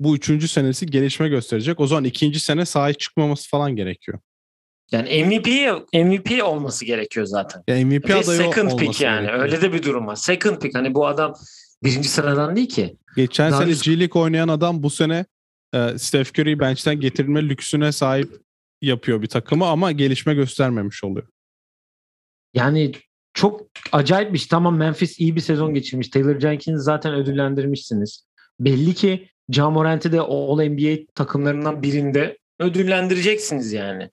[0.00, 1.80] Bu üçüncü senesi gelişme gösterecek.
[1.80, 4.18] O zaman ikinci sene sahaya çıkmaması falan gerekiyor.
[4.92, 5.46] Yani MVP
[5.94, 7.62] MVP olması gerekiyor zaten.
[7.68, 9.20] Ya MVP Ve adayı second pick yani.
[9.20, 9.44] Gerekiyor.
[9.44, 10.16] Öyle de bir durum var.
[10.16, 11.34] Second pick hani bu adam
[11.84, 12.96] birinci sıradan değil ki.
[13.16, 15.24] Geçen Daha sene G League oynayan adam bu sene
[15.74, 18.32] e, Steph Curry'i bench'ten getirme lüksüne sahip
[18.82, 21.26] yapıyor bir takımı ama gelişme göstermemiş oluyor.
[22.54, 22.92] Yani
[23.34, 23.60] çok
[23.92, 24.48] acayip bir şey.
[24.48, 26.08] Tamam Memphis iyi bir sezon geçirmiş.
[26.08, 28.26] Taylor Jenkins'i zaten ödüllendirmişsiniz.
[28.60, 34.10] Belli ki Ja Morant'i de All-NBA takımlarından birinde ödüllendireceksiniz yani.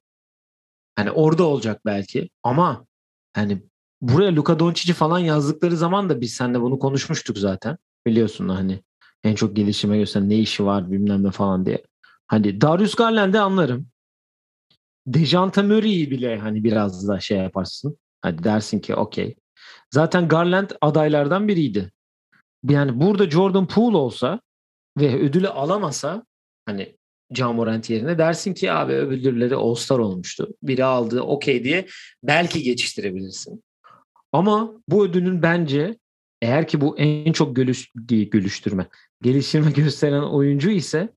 [0.95, 2.85] Hani orada olacak belki ama
[3.33, 3.63] hani
[4.01, 7.77] buraya Luka Doncic'i falan yazdıkları zaman da biz seninle bunu konuşmuştuk zaten.
[8.07, 8.81] Biliyorsun hani
[9.25, 11.83] en çok gelişime gösteren ne işi var bilmem ne falan diye.
[12.27, 13.87] Hani Darius Garland'i anlarım.
[15.07, 17.97] Dejante Murray'i bile hani biraz da şey yaparsın.
[18.21, 19.35] Hadi dersin ki okey.
[19.93, 21.91] Zaten Garland adaylardan biriydi.
[22.69, 24.41] Yani burada Jordan Poole olsa
[24.97, 26.25] ve ödülü alamasa
[26.65, 26.95] hani
[27.31, 30.49] Jamorant yerine dersin ki abi ödülleri All-Star olmuştu.
[30.63, 31.87] Biri aldı okey diye
[32.23, 33.63] belki geçiştirebilirsin.
[34.31, 35.97] Ama bu ödülün bence
[36.41, 38.87] eğer ki bu en çok gülüş, gülüştürme,
[39.21, 41.09] geliştirme gösteren oyuncu ise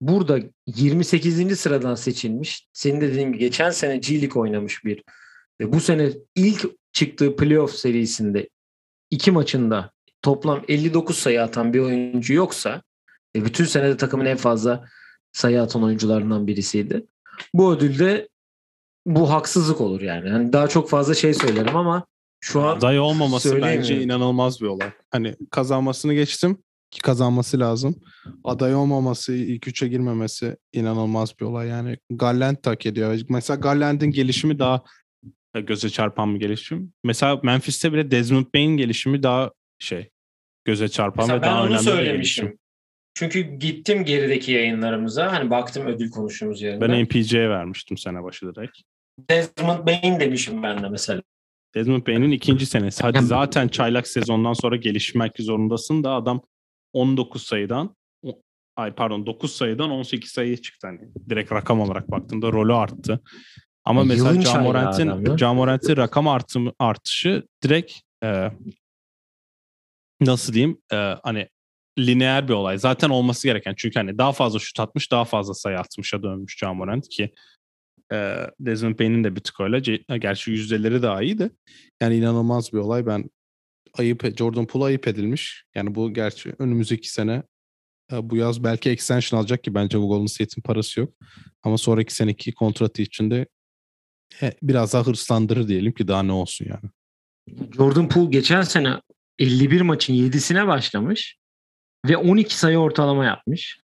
[0.00, 1.60] burada 28.
[1.60, 2.68] sıradan seçilmiş.
[2.72, 5.04] Senin dediğin gibi geçen sene G League oynamış bir
[5.60, 8.48] ve bu sene ilk çıktığı playoff serisinde
[9.10, 9.90] iki maçında
[10.22, 12.82] toplam 59 sayı atan bir oyuncu yoksa
[13.36, 14.88] ve bütün senede takımın en fazla
[15.32, 17.06] sayı atan oyuncularından birisiydi.
[17.54, 18.28] Bu ödülde
[19.06, 20.28] bu haksızlık olur yani.
[20.28, 22.06] yani daha çok fazla şey söylerim ama
[22.40, 24.90] şu an aday olmaması bence inanılmaz bir olay.
[25.10, 26.58] Hani kazanmasını geçtim
[27.02, 27.96] kazanması lazım.
[28.44, 31.68] Aday olmaması, ilk üçe girmemesi inanılmaz bir olay.
[31.68, 33.20] Yani Garland tak ediyor.
[33.28, 34.82] Mesela Garland'in gelişimi daha
[35.54, 36.92] göze çarpan bir gelişim.
[37.04, 40.10] Mesela Memphis'te bile Desmond Bain gelişimi daha şey
[40.64, 42.58] göze çarpan Mesela ve daha önemli bir gelişim.
[43.14, 45.32] Çünkü gittim gerideki yayınlarımıza.
[45.32, 46.88] Hani baktım ödül konuştuğumuz yerinde.
[46.88, 48.78] Ben MPC'ye vermiştim sene başı direkt.
[49.30, 51.22] Desmond Bain demişim ben de mesela.
[51.74, 53.02] Desmond Bain'in ikinci senesi.
[53.02, 56.42] Hadi zaten çaylak sezondan sonra gelişmek zorundasın da adam
[56.94, 57.96] 19 sayıdan
[58.76, 60.86] ay pardon 9 sayıdan 18 sayıya çıktı.
[60.86, 63.20] Hani direkt rakam olarak baktığında rolü arttı.
[63.84, 65.36] Ama Ya mesela Camorant'in.
[65.36, 67.92] Camorant'in rakam artımı, artışı direkt
[68.24, 68.50] e,
[70.20, 71.48] nasıl diyeyim e, hani
[71.98, 72.78] lineer bir olay.
[72.78, 73.74] Zaten olması gereken.
[73.76, 77.32] Çünkü hani daha fazla şut atmış, daha fazla sayı atmışa dönmüş Camorant ki
[78.12, 79.78] e, Desmond Bain'in de bir tık öyle.
[80.18, 81.50] Gerçi yüzdeleri daha iyiydi.
[82.02, 83.06] Yani inanılmaz bir olay.
[83.06, 83.30] Ben
[83.98, 85.64] ayıp e, Jordan Poole ayıp edilmiş.
[85.74, 87.42] Yani bu gerçi önümüzdeki sene
[88.12, 91.14] e, bu yaz belki extension alacak ki bence bu Golden State'in parası yok.
[91.62, 93.46] Ama sonraki seneki kontratı için de
[94.42, 96.90] e, biraz daha hırslandırır diyelim ki daha ne olsun yani.
[97.76, 99.00] Jordan Poole geçen sene
[99.38, 101.36] 51 maçın 7'sine başlamış
[102.06, 103.80] ve 12 sayı ortalama yapmış.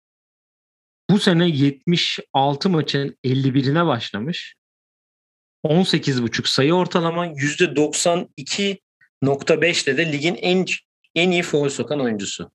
[1.10, 4.56] Bu sene 76 maçın 51'ine başlamış.
[5.66, 8.80] 18,5 sayı ortalaman %92
[9.24, 10.66] 1.5'te de ligin en
[11.16, 12.52] en iyi foul sokan oyuncusu.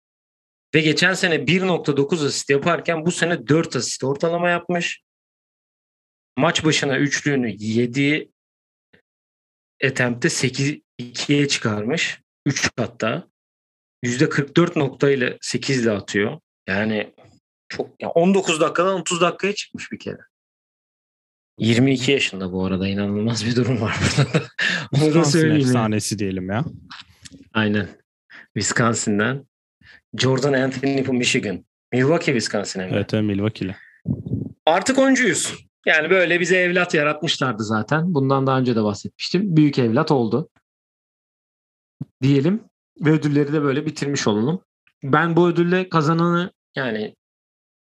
[0.74, 5.03] Ve geçen sene 1.9 asist yaparken bu sene 4 asist ortalama yapmış.
[6.37, 8.31] Maç başına üçlüğünü 7
[9.85, 12.20] attempt'te 8 2'ye çıkarmış.
[12.46, 13.29] 3 hatta.
[14.05, 16.40] %44 noktayla 8 ile atıyor.
[16.68, 17.14] Yani
[17.68, 20.20] çok yani 19 dakikadan 30 dakikaya çıkmış bir kere.
[21.58, 24.42] 22 yaşında bu arada inanılmaz bir durum var burada.
[25.04, 25.66] Onu da söyleyeyim.
[25.66, 26.64] efsanesi diyelim ya.
[27.54, 27.88] Aynen.
[28.54, 29.46] Wisconsin'den.
[30.16, 31.64] Jordan Anthony bu Michigan.
[31.92, 32.94] Milwaukee Wisconsin hem de.
[32.94, 33.76] Evet, evet Milwaukee'li.
[34.66, 35.54] Artık oncuyuz.
[35.86, 38.14] Yani böyle bize evlat yaratmışlardı zaten.
[38.14, 39.56] Bundan daha önce de bahsetmiştim.
[39.56, 40.50] Büyük evlat oldu.
[42.22, 42.64] Diyelim.
[43.00, 44.60] Ve ödülleri de böyle bitirmiş olalım.
[45.02, 47.16] Ben bu ödülle kazananı yani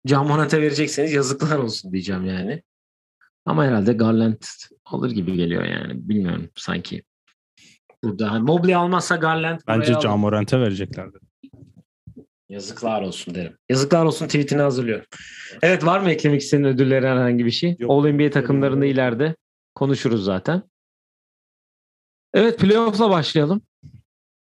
[0.07, 2.63] Camonat'a verecekseniz yazıklar olsun diyeceğim yani.
[3.47, 4.43] Ama herhalde Garland
[4.85, 6.09] alır gibi geliyor yani.
[6.09, 7.03] Bilmiyorum sanki.
[8.05, 9.95] Burada hani Mobley almazsa Garland Bence.
[10.03, 11.19] Camorant'e vereceklerdi.
[12.49, 13.57] Yazıklar olsun derim.
[13.69, 15.07] Yazıklar olsun tweetini hazırlıyorum.
[15.63, 17.77] Evet var mı eklemek istediğin ödülleri herhangi bir şey?
[17.79, 17.91] Yok.
[17.91, 19.37] All NBA takımlarında ileride
[19.75, 20.63] konuşuruz zaten.
[22.35, 23.63] Evet playoff'la başlayalım.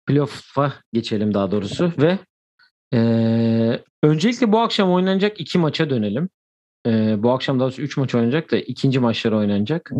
[0.07, 2.19] Playoff'a geçelim daha doğrusu ve
[2.93, 6.29] eee, öncelikle bu akşam oynanacak iki maça dönelim.
[6.87, 9.91] Eee, bu akşam daha doğrusu üç maç oynanacak da ikinci maçları oynanacak.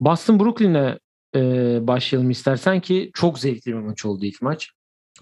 [0.00, 0.98] Boston Brooklyn'e
[1.34, 4.70] eee, başlayalım istersen ki çok zevkli bir maç oldu ilk maç.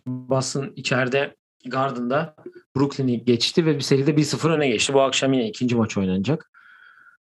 [0.06, 2.36] Boston içeride Garden'da
[2.76, 4.94] Brooklyn'i geçti ve bir seride 1-0 öne geçti.
[4.94, 6.50] Bu akşam yine ikinci maç oynanacak.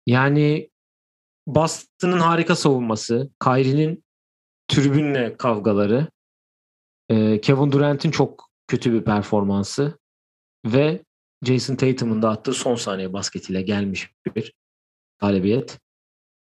[0.07, 0.69] Yani
[1.47, 4.03] Boston'ın harika savunması, Kyrie'nin
[4.67, 6.07] tribünle kavgaları,
[7.09, 9.97] e, Kevin Durant'in çok kötü bir performansı
[10.65, 11.03] ve
[11.43, 14.53] Jason Tatum'un da attığı son saniye basketiyle gelmiş bir
[15.19, 15.79] galibiyet.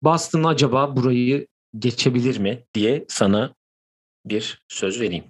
[0.02, 1.46] Boston acaba burayı
[1.78, 3.54] geçebilir mi diye sana
[4.26, 5.24] bir söz vereyim.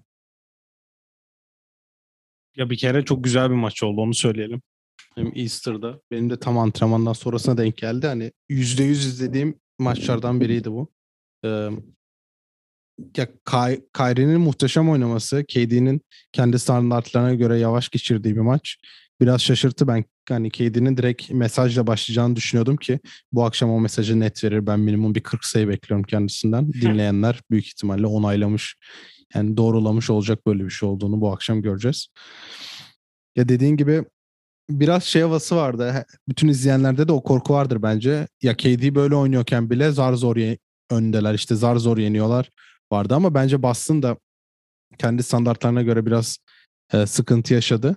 [2.57, 4.63] Ya bir kere çok güzel bir maç oldu onu söyleyelim.
[5.15, 8.07] Hem Easter'da benim de tam antrenmandan sonrasına denk geldi.
[8.07, 10.93] Hani %100 izlediğim maçlardan biriydi bu.
[11.45, 11.49] Ee,
[13.17, 16.01] ya Ky- Kyrie'nin muhteşem oynaması, KD'nin
[16.33, 18.77] kendi standartlarına göre yavaş geçirdiği bir maç.
[19.21, 20.05] Biraz şaşırttı ben.
[20.29, 23.01] Hani KD'nin direkt mesajla başlayacağını düşünüyordum ki
[23.33, 24.67] bu akşam o mesajı net verir.
[24.67, 26.73] Ben minimum bir 40 sayı bekliyorum kendisinden.
[26.73, 28.77] Dinleyenler büyük ihtimalle onaylamış
[29.35, 32.07] yani doğrulamış olacak böyle bir şey olduğunu bu akşam göreceğiz.
[33.37, 34.05] Ya dediğin gibi
[34.71, 36.05] biraz şey havası vardı.
[36.29, 38.29] Bütün izleyenlerde de o korku vardır bence.
[38.43, 40.59] Ya KD böyle oynuyorken bile zar zor ye-
[40.91, 41.35] öndeler.
[41.35, 42.51] işte zar zor yeniyorlar
[42.93, 44.17] vardı ama bence Boston da
[44.99, 46.39] kendi standartlarına göre biraz
[46.93, 47.97] e, sıkıntı yaşadı.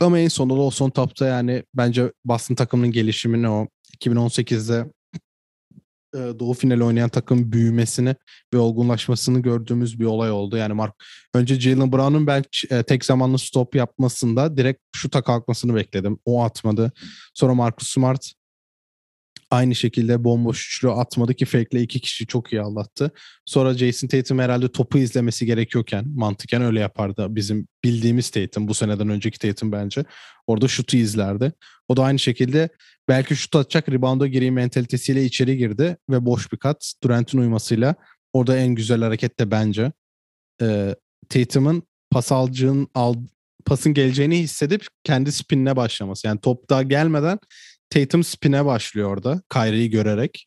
[0.00, 3.66] Ama en sonunda da o son tapta yani bence Boston takımının gelişimini o
[4.00, 4.86] 2018'de
[6.14, 8.14] e, Doğu finali oynayan takım büyümesini
[8.54, 10.56] ve olgunlaşmasını gördüğümüz bir olay oldu.
[10.56, 10.94] Yani Mark
[11.34, 16.18] önce Jalen Brown'un ben e, tek zamanlı stop yapmasında direkt şuta kalkmasını bekledim.
[16.24, 16.92] O atmadı.
[17.34, 18.32] Sonra Marcus Smart
[19.54, 23.10] aynı şekilde bomboş üçlü atmadı ki fake'le iki kişi çok iyi anlattı.
[23.44, 27.26] Sonra Jason Tatum herhalde topu izlemesi gerekiyorken mantıken öyle yapardı.
[27.28, 30.04] Bizim bildiğimiz Tatum bu seneden önceki Tatum bence.
[30.46, 31.52] Orada şutu izlerdi.
[31.88, 32.68] O da aynı şekilde
[33.08, 37.94] belki şut atacak rebound'a gireyim mentalitesiyle içeri girdi ve boş bir kat Durant'in uymasıyla
[38.32, 39.92] orada en güzel hareket de bence
[40.62, 40.94] e,
[41.28, 43.14] Tatum'un pas alacağın al,
[43.64, 46.26] pasın geleceğini hissedip kendi spinine başlaması.
[46.26, 47.38] Yani top daha gelmeden
[47.90, 50.46] Tatum spin'e başlıyor orada Kyrie'yi görerek.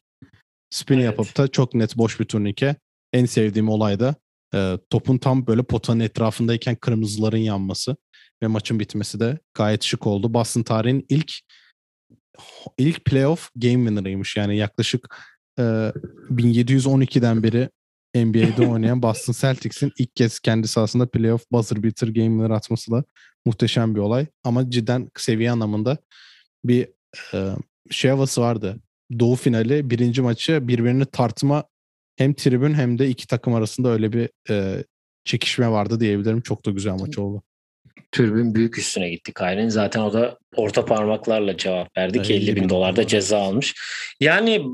[0.69, 1.05] Spin Evet.
[1.05, 2.75] yapıp da çok net boş bir turnike.
[3.13, 4.15] En sevdiğim olay da
[4.53, 7.97] e, topun tam böyle potanın etrafındayken kırmızıların yanması
[8.43, 10.33] ve maçın bitmesi de gayet şık oldu.
[10.33, 11.31] Boston tarihin ilk
[12.77, 14.37] ilk playoff game winner'ıymış.
[14.37, 15.15] Yani yaklaşık
[15.59, 15.61] e,
[16.31, 17.69] 1712'den beri
[18.15, 23.03] NBA'de oynayan Boston Celtics'in ilk kez kendi sahasında playoff buzzer beater game'leri atması da
[23.45, 24.25] muhteşem bir olay.
[24.43, 25.97] Ama cidden seviye anlamında
[26.65, 26.87] bir
[27.91, 28.77] şey havası vardı.
[29.19, 31.63] Doğu finali birinci maçı birbirini tartma
[32.15, 34.83] hem tribün hem de iki takım arasında öyle bir e,
[35.25, 36.41] çekişme vardı diyebilirim.
[36.41, 37.43] Çok da güzel maç oldu.
[38.11, 39.69] Türbün büyük üstüne gitti Kyrie'nin.
[39.69, 43.75] Zaten o da orta parmaklarla cevap verdi ki 50 bin dolar da ceza almış.
[44.19, 44.65] Yani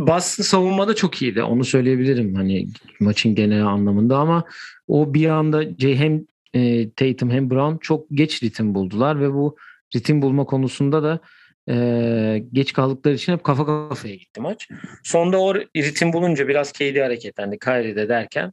[0.00, 1.42] Boston savunmada çok iyiydi.
[1.42, 2.68] Onu söyleyebilirim hani
[3.00, 4.44] maçın genel anlamında ama
[4.88, 9.56] o bir anda hem e, Tatum hem Brown çok geç ritim buldular ve bu
[9.96, 11.20] ritim bulma konusunda da
[11.68, 14.68] e, geç kaldıkları için hep kafa kafaya gitti maç.
[15.02, 18.52] Sonda o ritim bulunca biraz KD hareketlendi Kyrie de derken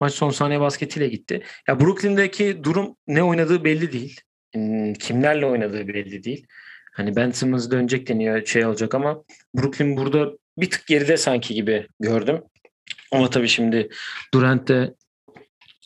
[0.00, 1.42] maç son saniye basketiyle gitti.
[1.68, 4.20] Ya Brooklyn'deki durum ne oynadığı belli değil.
[4.54, 6.46] Hmm, kimlerle oynadığı belli değil.
[6.92, 11.86] Hani Ben Simmons dönecek deniyor şey olacak ama Brooklyn burada bir tık geride sanki gibi
[12.00, 12.42] gördüm.
[13.12, 13.88] Ama tabii şimdi
[14.34, 14.94] Durant de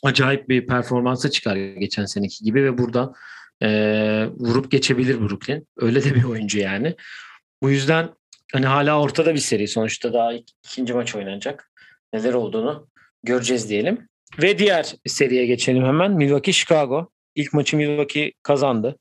[0.03, 3.13] acayip bir performansa çıkar geçen seneki gibi ve buradan
[3.61, 3.69] e,
[4.37, 5.67] vurup geçebilir Brooklyn.
[5.77, 6.95] Öyle de bir oyuncu yani.
[7.63, 8.09] Bu yüzden
[8.53, 9.67] hani hala ortada bir seri.
[9.67, 11.71] Sonuçta daha ikinci maç oynanacak.
[12.13, 12.87] Neler olduğunu
[13.23, 14.07] göreceğiz diyelim.
[14.41, 16.11] Ve diğer seriye geçelim hemen.
[16.11, 17.09] Milwaukee Chicago.
[17.35, 18.97] İlk maçı Milwaukee kazandı.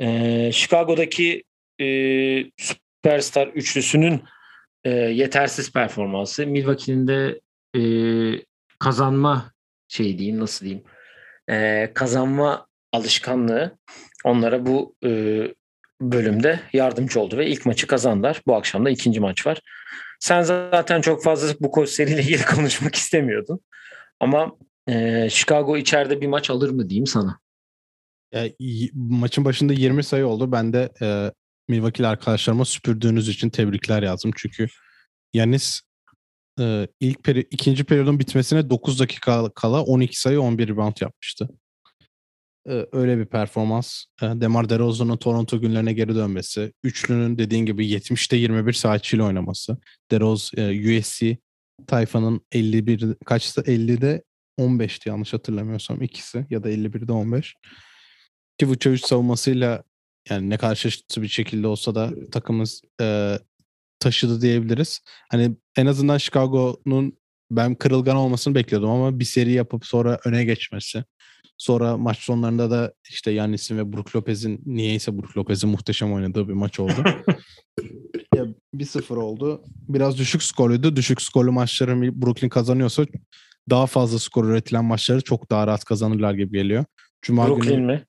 [0.00, 1.44] Ee, Chicago'daki
[1.80, 1.86] e,
[2.56, 4.22] süperstar üçlüsünün
[4.84, 6.46] e, yetersiz performansı.
[6.46, 7.40] Milwaukee'nin de
[7.76, 7.80] e,
[8.78, 9.52] kazanma
[9.88, 10.84] şey diyeyim nasıl diyeyim
[11.50, 12.65] e, kazanma
[12.96, 13.78] alışkanlığı
[14.24, 15.10] onlara bu e,
[16.00, 18.42] bölümde yardımcı oldu ve ilk maçı kazandılar.
[18.46, 19.60] Bu akşam da ikinci maç var.
[20.20, 23.60] Sen zaten çok fazla bu koç seriyle ilgili konuşmak istemiyordun.
[24.20, 24.52] Ama
[24.88, 27.38] e, Chicago içeride bir maç alır mı diyeyim sana.
[28.32, 28.48] Ya,
[28.94, 30.52] maçın başında 20 sayı oldu.
[30.52, 31.32] Ben de e,
[31.68, 34.30] Milwaukee'li arkadaşlarıma süpürdüğünüz için tebrikler yazdım.
[34.36, 34.66] Çünkü
[35.34, 35.80] Yanis
[36.60, 41.48] e, ilk peri, ikinci periyodun bitmesine 9 dakika kala 12 sayı 11 rebound yapmıştı.
[42.92, 44.04] Öyle bir performans.
[44.22, 46.72] Demar DeRozan'ın Toronto günlerine geri dönmesi.
[46.84, 49.78] Üçlünün dediğin gibi 70'te 21 saatçiyle oynaması.
[50.10, 51.36] DeRoz USC
[51.86, 54.22] tayfanın 51 kaçtı 50'de
[54.58, 57.54] 15'ti yanlış hatırlamıyorsam ikisi ya da 51'de 15.
[58.58, 59.82] Ki Vucevic savunmasıyla
[60.30, 63.38] yani ne kadar şaşırtıcı bir şekilde olsa da takımımız e,
[63.98, 65.00] taşıdı diyebiliriz.
[65.30, 67.18] Hani en azından Chicago'nun
[67.50, 71.04] ben kırılgan olmasını bekliyordum ama bir seri yapıp sonra öne geçmesi.
[71.58, 76.52] Sonra maç sonlarında da işte Yannis'in ve Brook Lopez'in niyeyse Brook Lopez'in muhteşem oynadığı bir
[76.52, 77.04] maç oldu.
[78.34, 79.62] ya 1-0 oldu.
[79.88, 80.96] Biraz düşük skorluydu.
[80.96, 83.06] Düşük skorlu maçları Brooklyn kazanıyorsa
[83.70, 86.84] daha fazla skor üretilen maçları çok daha rahat kazanırlar gibi geliyor.
[87.22, 88.04] Cuma Brooklyn günü, mi?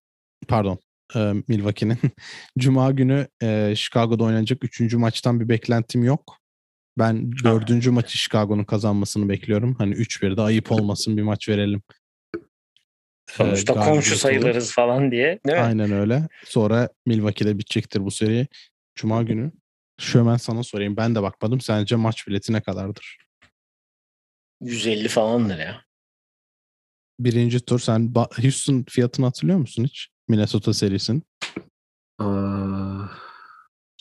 [0.48, 0.80] Pardon
[1.16, 1.98] e, Milwaukee'nin.
[2.60, 6.38] Cuma günü e, Chicago'da oynanacak üçüncü maçtan bir beklentim yok.
[7.00, 9.76] Ben dördüncü maçı Chicago'nun kazanmasını bekliyorum.
[9.78, 11.82] Hani 3-1'de ayıp olmasın bir maç verelim.
[13.30, 14.74] Sonuçta ee, komşu sayılırız olur.
[14.74, 15.40] falan diye.
[15.46, 15.64] Değil mi?
[15.64, 16.28] Aynen öyle.
[16.46, 18.48] Sonra Milwaukee'de bitecektir bu seri.
[18.96, 19.52] Cuma günü.
[20.00, 20.98] Şu hemen sana sorayım.
[20.98, 21.62] Ben de bakmadım.
[21.62, 23.18] Sence maç bileti ne kadardır?
[24.62, 25.86] 150 falandır ya.
[27.20, 27.80] Birinci tur.
[27.80, 30.08] Sen Houston fiyatını hatırlıyor musun hiç?
[30.28, 31.24] Minnesota serisin.
[32.22, 32.26] Ee,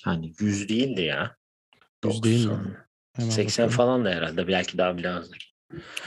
[0.06, 1.36] yani 100 değildi ya.
[2.04, 2.76] 100 değil mi?
[3.12, 3.76] Hemen 80 bakalım.
[3.76, 4.48] falan da herhalde.
[4.48, 5.55] Belki daha bile azdır.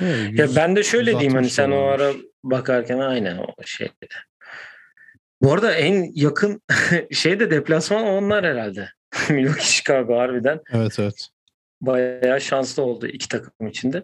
[0.02, 3.94] Evet, ya ben de şöyle diyeyim hani sen o ara bakarken aynen o şeyde.
[5.42, 6.62] Bu arada en yakın
[7.12, 8.90] şey de deplasman onlar herhalde.
[9.30, 10.62] Milwaukee Chicago harbiden.
[10.72, 11.30] Evet evet.
[11.82, 14.04] Bayağı şanslı oldu iki takım içinde.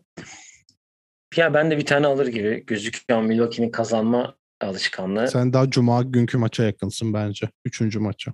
[1.36, 5.28] Ya ben de bir tane alır gibi gözüküyor Milwaukee'nin kazanma alışkanlığı.
[5.28, 7.50] Sen daha cuma günkü maça yakınsın bence.
[7.66, 8.34] Üçüncü maça.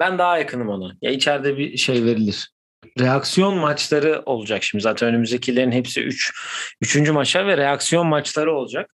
[0.00, 0.96] Ben daha yakınım ona.
[1.02, 2.50] Ya içeride bir şey verilir.
[3.00, 4.82] Reaksiyon maçları olacak şimdi.
[4.82, 6.14] Zaten önümüzdekilerin hepsi 3.
[6.14, 6.34] Üç,
[6.80, 8.90] üçüncü maçlar ve reaksiyon maçları olacak.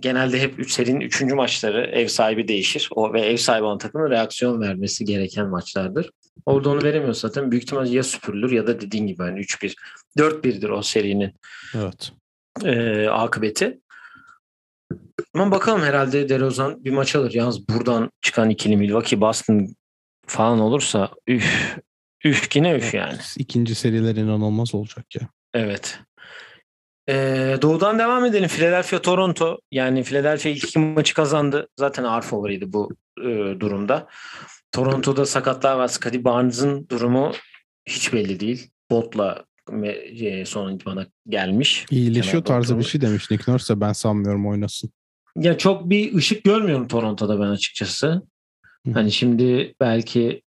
[0.00, 2.88] Genelde hep üç serinin üçüncü maçları ev sahibi değişir.
[2.94, 6.10] O ve ev sahibi olan takımın reaksiyon vermesi gereken maçlardır.
[6.46, 7.50] Orada onu veremiyor zaten.
[7.50, 9.74] Büyük ihtimal ya süpürülür ya da dediğin gibi hani 3-1.
[10.18, 11.32] 4-1'dir o serinin.
[11.74, 12.12] Evet.
[12.64, 13.80] E, akıbeti.
[15.34, 17.32] Ama bakalım herhalde DeRozan bir maç alır.
[17.34, 19.74] Yalnız buradan çıkan ikili Milwaukee Boston
[20.26, 21.76] falan olursa üf
[22.24, 23.18] üf yine üf yani.
[23.38, 25.28] İkinci seriler inanılmaz olacak ya.
[25.54, 25.98] Evet.
[27.08, 28.48] Ee, doğudan devam edelim.
[28.48, 29.58] Philadelphia Toronto.
[29.70, 31.68] Yani Philadelphia ilk iki maçı kazandı.
[31.78, 34.08] Zaten ağır favoriydi bu e, durumda.
[34.72, 35.88] Toronto'da sakatlar var.
[35.88, 37.32] Scottie Barnes'ın durumu
[37.86, 38.70] hiç belli değil.
[38.90, 39.44] Botla
[40.20, 41.86] e, son bana gelmiş.
[41.90, 44.90] İyileşiyor tarzı bir şey demiş Nick Nurse ben sanmıyorum oynasın.
[45.36, 48.22] Ya çok bir ışık görmüyorum Toronto'da ben açıkçası.
[48.86, 48.92] Hı.
[48.92, 50.42] Hani şimdi belki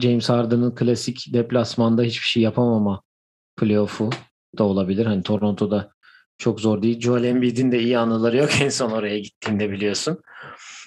[0.00, 3.02] James Harden'ın klasik deplasmanda hiçbir şey yapamama
[3.56, 4.10] playoff'u
[4.58, 5.06] da olabilir.
[5.06, 5.92] Hani Toronto'da
[6.38, 7.00] çok zor değil.
[7.00, 10.18] Joel Embiid'in de iyi anıları yok en son oraya gittiğinde biliyorsun.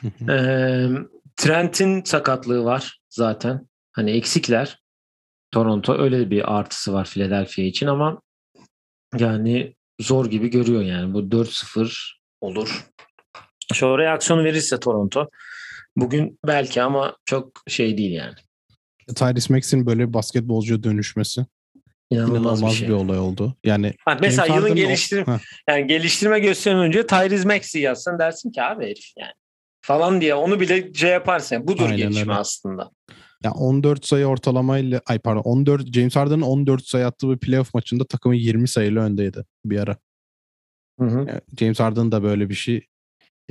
[0.30, 0.88] ee,
[1.38, 3.68] Trent'in sakatlığı var zaten.
[3.92, 4.82] Hani eksikler.
[5.52, 8.22] Toronto öyle bir artısı var Philadelphia için ama
[9.18, 11.14] yani zor gibi görüyor yani.
[11.14, 12.88] Bu 4-0 olur.
[13.74, 15.30] Şu reaksiyon verirse Toronto
[15.96, 18.36] bugün belki ama çok şey değil yani.
[19.16, 21.46] Tyrese Maxey'in böyle bir basketbolcuya dönüşmesi
[22.12, 22.88] inanılmaz, inanılmaz bir, şey.
[22.88, 23.56] bir olay oldu.
[23.64, 28.86] Yani ha, mesela yılın geliştirme yani geliştirme gösteren önce Tyrese Maxey yazsan dersin ki abi
[28.86, 29.34] herif yani
[29.82, 31.68] falan diye onu bile şey yaparsın.
[31.68, 32.34] Budur Aynen gelişme öyle.
[32.34, 32.92] aslında.
[33.44, 38.06] Ya 14 sayı ortalamayla ay pardon 14 James Harden'ın 14 sayı attığı bir playoff maçında
[38.06, 39.98] takımı 20 sayıyla öndeydi bir ara.
[41.00, 41.42] Hı hı.
[41.60, 42.88] James Harden da böyle bir şey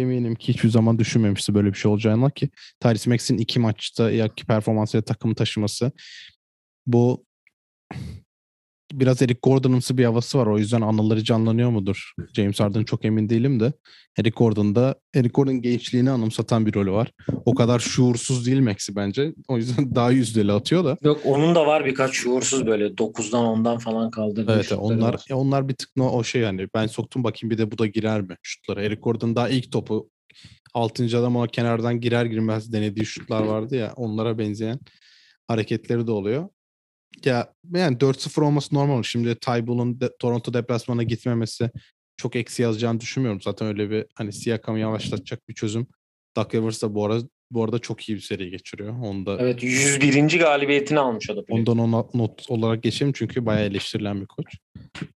[0.01, 4.47] eminim ki hiçbir zaman düşünmemişti böyle bir şey olacağını ki Tyrese Maxey'in iki maçta yaki
[4.47, 5.93] performansıyla takımı taşıması
[6.87, 7.27] bu
[8.93, 10.47] biraz Eric Gordon'ımsı bir havası var.
[10.47, 12.13] O yüzden anıları canlanıyor mudur?
[12.35, 13.73] James Harden çok emin değilim de.
[14.19, 17.13] Eric Gordon'da Eric Gordon gençliğini anımsatan bir rolü var.
[17.45, 19.35] O kadar şuursuz değil Max'i bence.
[19.49, 20.97] O yüzden daha yüzdeli atıyor da.
[21.03, 25.25] Yok onun da var birkaç şuursuz böyle 9'dan 10'dan falan kaldırdığı Evet onlar var.
[25.33, 28.37] onlar bir tık o şey yani ben soktum bakayım bir de bu da girer mi
[28.43, 28.83] şutlara.
[28.83, 30.11] Eric Gordon daha ilk topu
[30.75, 31.19] 6.
[31.19, 34.79] adam o kenardan girer girmez denediği şutlar vardı ya onlara benzeyen
[35.49, 36.49] hareketleri de oluyor.
[37.25, 39.03] Ya yani 4-0 olması normal.
[39.03, 41.71] Şimdi Tybull'un de, Toronto deplasmana gitmemesi
[42.17, 43.41] çok eksi yazacağını düşünmüyorum.
[43.41, 45.87] Zaten öyle bir hani Siakam'ı yavaşlatacak bir çözüm.
[46.37, 48.99] Doug Rivers da bu arada, bu arada çok iyi bir seri geçiriyor.
[49.03, 50.39] Onda Evet 101.
[50.39, 51.43] galibiyetini almış o da.
[51.51, 54.47] Ondan ona not olarak geçeyim çünkü bayağı eleştirilen bir koç.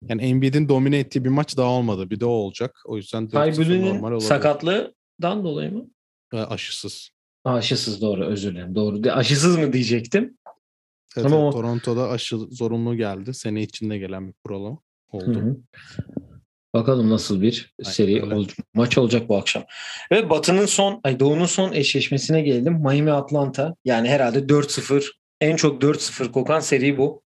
[0.08, 2.10] Yani Embiid'in domine ettiği bir maç daha olmadı.
[2.10, 2.82] Bir de o olacak.
[2.86, 5.86] O yüzden Tybull'un sakatlığından dolayı mı?
[6.32, 7.10] Aşısız.
[7.44, 8.74] Aşısız doğru özür dilerim.
[8.74, 9.10] Doğru.
[9.10, 10.38] Aşısız mı diyecektim.
[11.16, 11.50] Evet, Ama o...
[11.50, 13.34] Toronto'da aşı zorunlu geldi.
[13.34, 14.76] Sene içinde gelen bir kural
[15.12, 15.34] oldu.
[15.34, 15.56] Hı hı.
[16.74, 19.64] Bakalım nasıl bir Aynen seri ol, maç olacak bu akşam.
[20.12, 22.72] Ve Batı'nın son, ay Doğu'nun son eşleşmesine geldim.
[22.72, 23.74] Miami Atlanta.
[23.84, 27.22] Yani herhalde 4-0 en çok 4-0 kokan seri bu.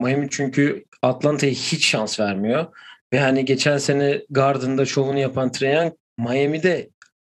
[0.00, 2.66] Miami çünkü Atlanta'ya hiç şans vermiyor.
[3.12, 6.90] Ve hani geçen sene Garden'da şovunu yapan Trae Miami'de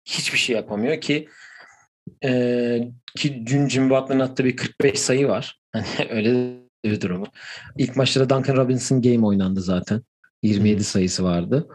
[0.05, 1.27] hiçbir şey yapamıyor ki
[2.23, 5.60] e, ki dün Jim Butler'ın attığı bir 45 sayı var.
[5.71, 7.27] Hani öyle bir durumu.
[7.77, 10.01] İlk maçta Duncan Robinson game oynandı zaten.
[10.43, 11.67] 27 sayısı vardı.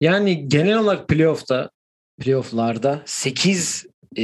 [0.00, 1.70] Yani genel olarak playoff'ta
[2.20, 3.86] playoff'larda 8
[4.18, 4.22] e,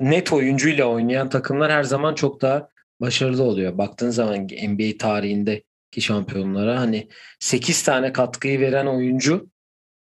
[0.00, 2.68] net oyuncuyla oynayan takımlar her zaman çok daha
[3.00, 3.78] başarılı oluyor.
[3.78, 7.08] Baktığın zaman NBA tarihindeki şampiyonlara hani
[7.40, 9.48] 8 tane katkıyı veren oyuncu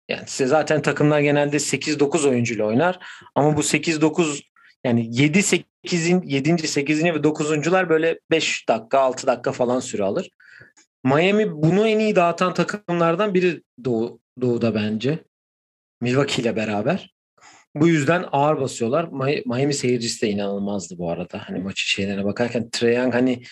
[0.09, 2.99] yani size zaten takımlar genelde 8-9 oyuncuyla oynar
[3.35, 4.43] ama bu 8-9
[4.85, 6.69] yani 7 8'in 7.
[6.69, 7.05] 8.
[7.05, 10.31] ve 9'uncular böyle 5 dakika 6 dakika falan süre alır.
[11.05, 15.19] Miami bunu en iyi dağıtan takımlardan biri Doğu, Doğu'da bence.
[16.01, 17.15] Milwaukee ile beraber.
[17.75, 19.09] Bu yüzden ağır basıyorlar.
[19.47, 21.43] Miami seyircisi de inanılmazdı bu arada.
[21.49, 23.43] Hani maçı şeylerine bakarken Trae hani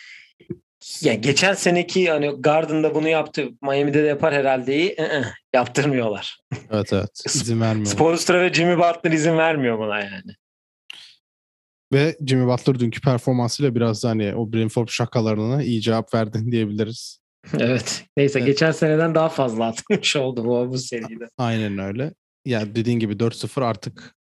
[1.00, 3.48] ya geçen seneki hani Garden'da bunu yaptı.
[3.62, 4.76] Miami'de de yapar herhalde.
[4.76, 6.38] I-ı, yaptırmıyorlar.
[6.70, 7.22] Evet evet.
[7.26, 7.86] İzin vermiyor.
[7.86, 10.34] Spoelstra ve Jimmy Butler izin vermiyor buna yani.
[11.96, 17.20] Ve Jimmy Butler dünkü performansıyla biraz da hani o Brentford şakalarına iyi cevap verdin diyebiliriz.
[17.58, 18.04] Evet.
[18.16, 18.46] Neyse evet.
[18.48, 21.28] geçen seneden daha fazla atmış oldu bu, bu seride.
[21.38, 22.14] Aynen öyle.
[22.44, 24.14] Ya dediğin gibi 4-0 artık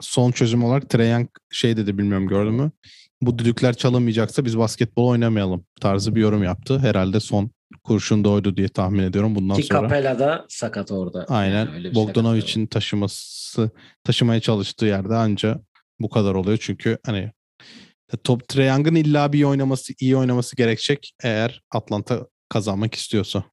[0.00, 2.70] son çözüm olarak Trae şey dedi bilmiyorum gördün mü?
[3.22, 6.78] Bu düdükler çalınmayacaksa biz basketbol oynamayalım tarzı bir yorum yaptı.
[6.78, 7.50] Herhalde son
[7.84, 9.80] kurşun doydu diye tahmin ediyorum bundan Ki sonra.
[9.80, 11.26] Capella da sakat orada.
[11.28, 11.66] Aynen.
[11.66, 13.70] Yani Bogdanovic'in taşıması
[14.04, 15.60] taşımaya çalıştığı yerde anca
[16.00, 16.58] bu kadar oluyor.
[16.60, 17.32] Çünkü hani
[18.24, 23.44] top Trae Young'ın illa bir oynaması, iyi oynaması gerekecek eğer Atlanta kazanmak istiyorsa.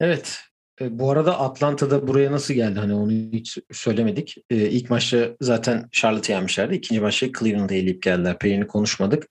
[0.00, 0.40] Evet.
[0.80, 2.78] E, bu arada Atlanta'da buraya nasıl geldi?
[2.78, 4.36] Hani onu hiç söylemedik.
[4.50, 6.74] E, ilk maçta zaten Charlotte'ı yenmişlerdi.
[6.74, 8.38] İkinci maçta Cleveland'ı eleyip geldiler.
[8.38, 9.28] Payne'i konuşmadık.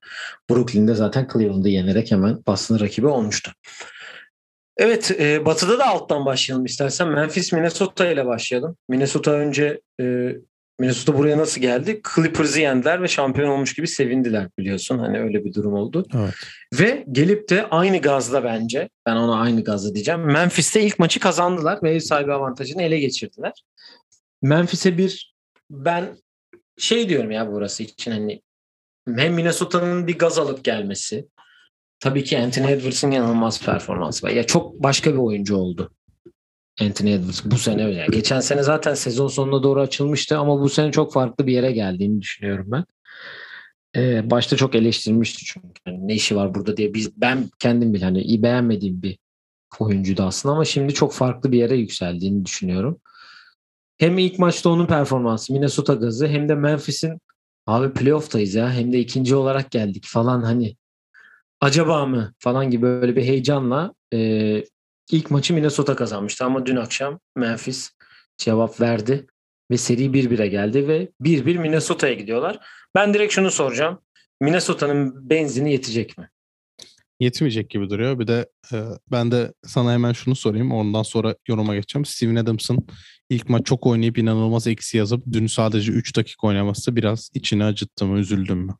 [0.49, 3.51] Brooklyn'de zaten Cleveland'ı yenerek hemen Boston rakibi olmuştu.
[4.77, 7.07] Evet, e, Batı'da da alttan başlayalım istersen.
[7.07, 8.77] Memphis, Minnesota ile başlayalım.
[8.89, 10.35] Minnesota önce e,
[10.81, 12.01] Minnesota buraya nasıl geldi?
[12.15, 14.99] Clippers'ı yendiler ve şampiyon olmuş gibi sevindiler biliyorsun.
[14.99, 16.05] Hani öyle bir durum oldu.
[16.15, 16.33] Evet.
[16.73, 20.21] Ve gelip de aynı gazla bence, ben ona aynı gazla diyeceğim.
[20.21, 23.53] Memphis'te ilk maçı kazandılar ve ev sahibi avantajını ele geçirdiler.
[24.41, 25.35] Memphis'e bir
[25.69, 26.17] ben
[26.77, 28.41] şey diyorum ya burası için hani
[29.15, 31.27] hem Minnesota'nın bir gaz alıp gelmesi.
[31.99, 34.31] Tabii ki Anthony Edwards'ın inanılmaz performansı var.
[34.31, 35.91] Ya çok başka bir oyuncu oldu.
[36.79, 38.07] Anthony Edwards bu sene öyle.
[38.11, 42.21] Geçen sene zaten sezon sonuna doğru açılmıştı ama bu sene çok farklı bir yere geldiğini
[42.21, 42.85] düşünüyorum ben.
[43.95, 45.81] Ee, başta çok eleştirmişti çünkü.
[45.87, 46.93] Yani ne işi var burada diye.
[46.93, 49.17] Biz ben kendim bile hani iyi beğenmediğim bir
[49.79, 52.99] oyuncuydu aslında ama şimdi çok farklı bir yere yükseldiğini düşünüyorum.
[53.97, 57.19] Hem ilk maçta onun performansı Minnesota gazı hem de Memphis'in
[57.67, 60.75] abi playoff'tayız ya hem de ikinci olarak geldik falan hani
[61.61, 64.17] acaba mı falan gibi böyle bir heyecanla e,
[65.11, 67.91] ilk maçı Minnesota kazanmıştı ama dün akşam Memphis
[68.37, 69.27] cevap verdi
[69.71, 72.59] ve seri 1-1'e geldi ve 1-1 Minnesota'ya gidiyorlar.
[72.95, 73.99] Ben direkt şunu soracağım.
[74.41, 76.29] Minnesota'nın benzini yetecek mi?
[77.19, 78.19] Yetmeyecek gibi duruyor.
[78.19, 80.71] Bir de e, ben de sana hemen şunu sorayım.
[80.71, 82.05] Ondan sonra yoruma geçeceğim.
[82.05, 82.87] Steven Adams'ın
[83.29, 88.05] ilk maç çok oynayıp inanılmaz eksi yazıp dün sadece 3 dakika oynaması biraz içini acıttı
[88.05, 88.75] mı, üzüldüm mü?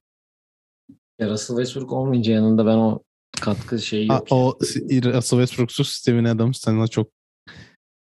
[1.20, 3.04] Ya Russell Westbrook olmayınca yanında ben o
[3.42, 4.28] katkı şeyi yok.
[4.30, 4.58] o
[4.92, 7.12] Russell Westbrook'suz Steven Adams sana çok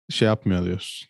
[0.10, 1.08] şey yapmıyor diyorsun.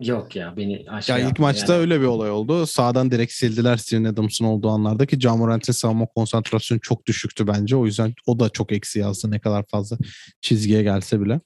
[0.00, 1.80] Yok ya beni aşağı Ya ilk maçta yani.
[1.80, 2.66] öyle bir olay oldu.
[2.66, 7.76] Sağdan direkt sildiler Steven Adams'ın olduğu anlarda ki Ja Morant'in savunma konsantrasyonu çok düşüktü bence.
[7.76, 9.98] O yüzden o da çok eksi yazdı ne kadar fazla
[10.40, 11.40] çizgiye gelse bile.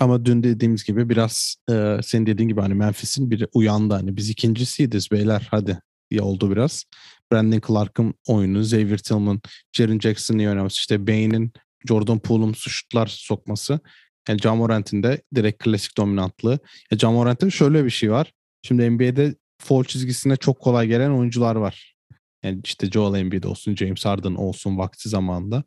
[0.00, 3.94] Ama dün dediğimiz gibi biraz e, senin dediğin gibi hani Memphis'in bir uyandı.
[3.94, 5.78] Hani biz ikincisiyiz beyler hadi
[6.10, 6.84] ya oldu biraz.
[7.32, 9.40] Brandon Clark'ın oyunu, Xavier Tillman,
[9.72, 11.52] Jaren Jackson'ın iyi oynaması, işte Bane'in
[11.88, 13.80] Jordan Poole'un şutlar sokması.
[14.28, 16.58] Yani Ja Morant'in de direkt klasik dominantlığı.
[16.90, 18.32] Ya Ja Morant'in şöyle bir şey var.
[18.62, 21.94] Şimdi NBA'de foul çizgisine çok kolay gelen oyuncular var.
[22.42, 25.64] Yani işte Joel Embiid olsun, James Harden olsun vakti zamanında.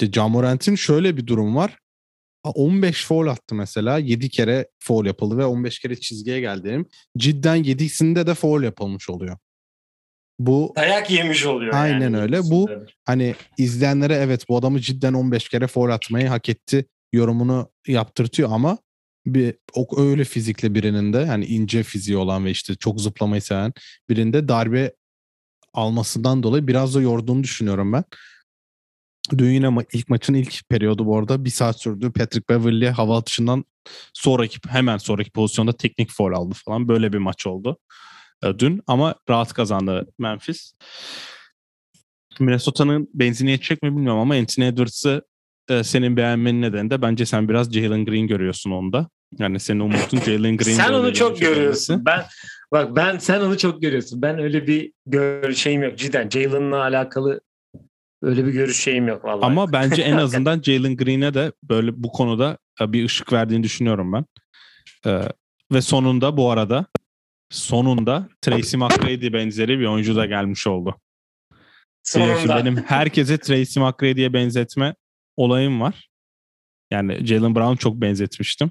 [0.00, 1.78] İşte Ja Morant'in şöyle bir durum var.
[2.44, 3.98] 15 foul attı mesela.
[3.98, 6.84] 7 kere foul yapıldı ve 15 kere çizgiye geldi.
[7.18, 9.38] Cidden 7'sinde de foul yapılmış oluyor.
[10.38, 11.74] Bu Dayak yemiş oluyor.
[11.74, 12.18] Aynen yani.
[12.18, 12.40] öyle.
[12.42, 12.70] Bu
[13.04, 18.78] hani izleyenlere evet bu adamı cidden 15 kere foul atmayı hak etti yorumunu yaptırtıyor ama
[19.26, 23.72] bir o öyle fizikli birinin de yani ince fiziği olan ve işte çok zıplamayı seven
[24.08, 24.92] birinde darbe
[25.74, 28.04] almasından dolayı biraz da yorduğunu düşünüyorum ben.
[29.38, 32.12] Dün yine ma- ilk maçın ilk periyodu bu arada bir saat sürdü.
[32.12, 33.64] Patrick Beverly hava atışından
[34.14, 36.88] sonraki hemen sonraki pozisyonda teknik foul aldı falan.
[36.88, 37.78] Böyle bir maç oldu
[38.58, 40.74] dün ama rahat kazandı Memphis.
[42.40, 45.22] Minnesota'nın benzini yetecek mi bilmiyorum ama Anthony Edwards'ı
[45.68, 49.08] e, senin beğenmenin nedeni de bence sen biraz Jalen Green görüyorsun onda.
[49.38, 50.74] Yani senin umutun Jalen Green.
[50.74, 52.02] sen onu çok oyuncu görüyorsun.
[52.06, 52.24] Ben
[52.72, 54.22] bak ben sen onu çok görüyorsun.
[54.22, 56.28] Ben öyle bir gör şeyim yok cidden.
[56.28, 57.40] Jalen'la alakalı
[58.22, 59.46] öyle bir görüş şeyim yok vallahi.
[59.46, 64.12] Ama bence en azından Jalen Green'e de böyle bu konuda e, bir ışık verdiğini düşünüyorum
[64.12, 64.24] ben.
[65.06, 65.22] E,
[65.72, 66.86] ve sonunda bu arada
[67.50, 70.96] sonunda Tracy McGrady benzeri bir oyuncu da gelmiş oldu.
[72.02, 74.94] Sonunda benim herkese Tracy McGrady'ye benzetme
[75.36, 76.08] olayım var.
[76.90, 78.70] Yani Jalen Brown çok benzetmiştim.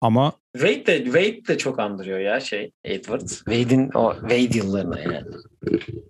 [0.00, 3.36] Ama Wade de Wade de çok andırıyor ya şey Edwards.
[3.36, 5.26] Wade'in o Wade yıllarına yani.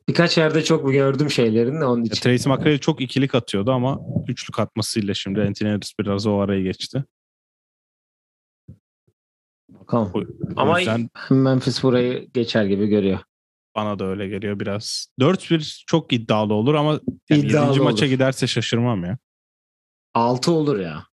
[0.09, 2.21] Birkaç yerde çok gördüm şeylerini de onun için.
[2.21, 7.05] Tracy McGrady çok ikilik atıyordu ama üçlük atmasıyla şimdi Anthony Edwards biraz o araya geçti.
[9.81, 10.13] Bakalım.
[10.57, 13.19] Ama yüzden Memphis burayı geçer gibi görüyor.
[13.77, 15.07] bana da öyle geliyor biraz.
[15.21, 17.01] 4-1 çok iddialı olur ama
[17.31, 17.81] yani İddialı 7.
[17.81, 18.13] maça olur.
[18.13, 19.19] giderse şaşırmam ya.
[20.15, 21.05] 6 olur ya.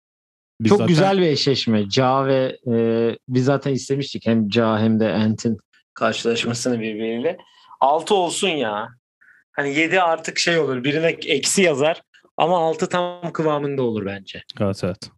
[0.61, 1.91] Biz Çok zaten- güzel bir eşleşme.
[1.91, 2.75] Ja ve e,
[3.29, 5.59] biz zaten istemiştik hem Ja hem de Ant'in
[5.95, 7.37] karşılaşmasını birbiriyle.
[7.81, 8.89] 6 olsun ya.
[9.53, 10.85] Hani 7 artık şey olur.
[10.85, 12.03] Birine eksi yazar
[12.37, 14.43] ama 6 tam kıvamında olur bence.
[14.61, 15.11] Evet evet.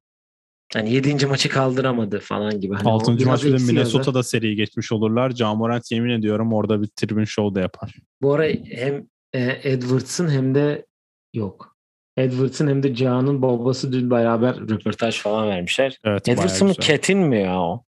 [0.75, 1.27] Hani 7.
[1.27, 2.75] maçı kaldıramadı falan gibi.
[2.75, 3.17] Hani o 6.
[3.17, 3.73] biraz maç bir de yazar.
[3.73, 5.31] Minnesota'da seriyi geçmiş olurlar.
[5.31, 7.95] Ja Morant yemin ediyorum orada bir tribün show da yapar.
[8.23, 10.87] Bu ara hem e, Edwards'ın hem de
[11.35, 11.77] yok.
[12.17, 15.99] Edwards'ın hem de Ja'nın babası dün beraber röportaj falan vermişler.
[16.05, 16.75] Evet Edwards'ın mı.
[16.75, 17.85] Cat'in mi ya o?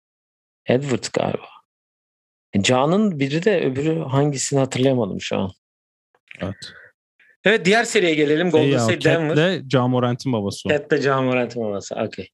[0.66, 1.48] Edwards galiba.
[2.54, 5.52] E, Ja'nın biri de öbürü hangisini hatırlayamadım şu an.
[6.42, 6.56] Evet.
[7.44, 8.50] Evet diğer seriye gelelim.
[8.50, 9.36] Golden State Denver.
[9.36, 10.70] Cat'le Ja Morant'in babası.
[10.70, 11.96] Cat de Morant'ın babası.
[11.96, 12.30] Okey.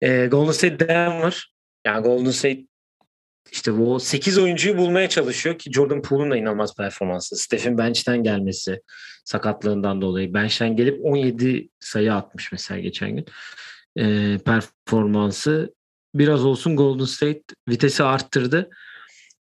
[0.00, 1.52] E, Golden State Denver.
[1.86, 2.68] Yani Golden State
[3.52, 7.36] işte bu 8 oyuncuyu bulmaya çalışıyor ki Jordan Poole'un da inanılmaz performansı.
[7.36, 8.80] Steph'in bench'ten gelmesi
[9.24, 10.34] sakatlığından dolayı.
[10.34, 13.26] Bench'ten gelip 17 sayı atmış mesela geçen gün.
[13.98, 15.74] E, performansı
[16.14, 18.70] biraz olsun Golden State vitesi arttırdı.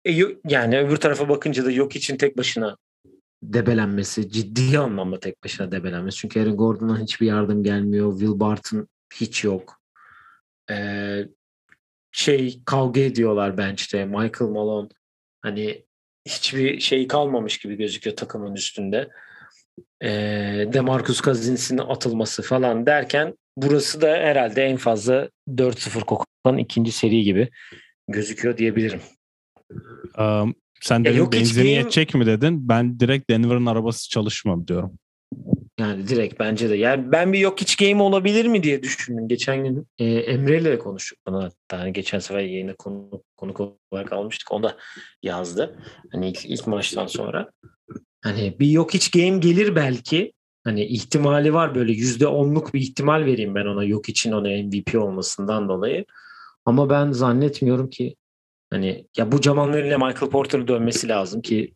[0.06, 0.12] E,
[0.48, 2.78] yani öbür tarafa bakınca da yok için tek başına
[3.44, 6.18] debelenmesi, ciddi anlamda tek başına debelenmesi.
[6.18, 8.12] Çünkü Aaron Gordon'dan hiçbir yardım gelmiyor.
[8.12, 9.79] Will Barton hiç yok.
[10.70, 11.28] Ee,
[12.12, 14.06] şey kavga ediyorlar bench'te.
[14.06, 14.90] Michael Malone
[15.42, 15.86] hani
[16.26, 19.10] hiçbir şey kalmamış gibi gözüküyor takımın üstünde.
[20.04, 20.10] Ee,
[20.74, 27.50] Demarcus Cousins'in atılması falan derken burası da herhalde en fazla 4-0 kokan ikinci seri gibi
[28.08, 29.02] gözüküyor diyebilirim.
[30.18, 32.70] Um, Sen dedin hiç benzini yetecek mi dedin?
[32.70, 35.00] Ben direkt Denver'ın arabası çalışmadı diyorum.
[35.80, 36.76] Yani direkt bence de.
[36.76, 39.28] Yani ben bir yok hiç game olabilir mi diye düşündüm.
[39.28, 41.80] Geçen gün e, Emre ile konuştuk bunu hatta.
[41.80, 43.62] Hani geçen sefer yayına konu, konuk
[43.92, 44.52] olarak almıştık.
[44.52, 44.78] O da
[45.24, 45.80] yazdı.
[46.12, 47.52] Hani ilk, ilk maçtan sonra.
[48.24, 50.34] Hani bir yok hiç game gelir belki.
[50.64, 54.96] Hani ihtimali var böyle yüzde onluk bir ihtimal vereyim ben ona yok için ona MVP
[54.96, 56.06] olmasından dolayı.
[56.66, 58.16] Ama ben zannetmiyorum ki
[58.70, 61.74] hani ya bu Jamal Murray ile Michael Porter'ın dönmesi lazım ki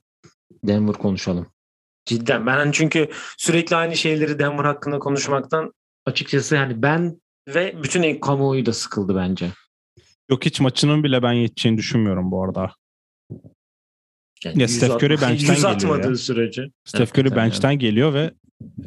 [0.63, 1.52] Denver konuşalım.
[2.05, 5.73] Cidden ben hani çünkü sürekli aynı şeyleri Denver hakkında konuşmaktan
[6.05, 9.49] açıkçası hani ben ve bütün ev kamuoyu da sıkıldı bence.
[10.29, 12.71] Yok hiç maçının bile ben yeteceğini düşünmüyorum bu arada.
[14.43, 16.15] Yani Ya Steph Curry bench'ten geliyor atmadığı ya.
[16.15, 16.65] sürece.
[16.85, 18.31] Steph Curry Hakikaten bench'ten geliyor ve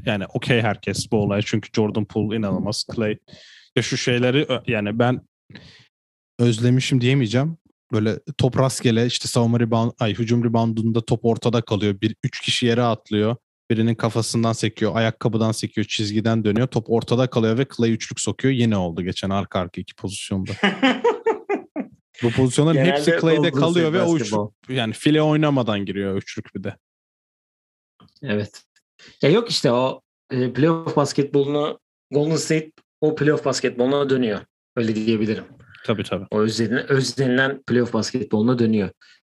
[0.06, 1.42] yani okey herkes bu olay.
[1.44, 2.84] Çünkü Jordan Poole inanılmaz.
[2.94, 3.18] Clay
[3.76, 5.20] ya şu şeyleri yani ben
[6.38, 7.56] özlemişim diyemeyeceğim.
[7.92, 12.00] Böyle top rastgele işte savunma rebound, ay hücum reboundunda top ortada kalıyor.
[12.00, 13.36] Bir üç kişi yere atlıyor.
[13.70, 16.66] Birinin kafasından sekiyor, ayakkabıdan sekiyor, çizgiden dönüyor.
[16.66, 18.54] Top ortada kalıyor ve Clay üçlük sokuyor.
[18.54, 20.52] Yine oldu geçen arka arka iki pozisyonda.
[22.22, 26.64] Bu pozisyonların Genelde hepsi Clay'de kalıyor ve o üçlük yani file oynamadan giriyor üçlük bir
[26.64, 26.76] de.
[28.22, 28.64] Evet.
[29.22, 31.80] Ya yok işte o e, playoff basketbolunu
[32.10, 34.40] Golden State o playoff basketboluna dönüyor.
[34.76, 35.44] Öyle diyebilirim.
[35.86, 36.26] Tabii tabii.
[36.30, 38.90] O özlenilen, özlenilen playoff basketboluna dönüyor.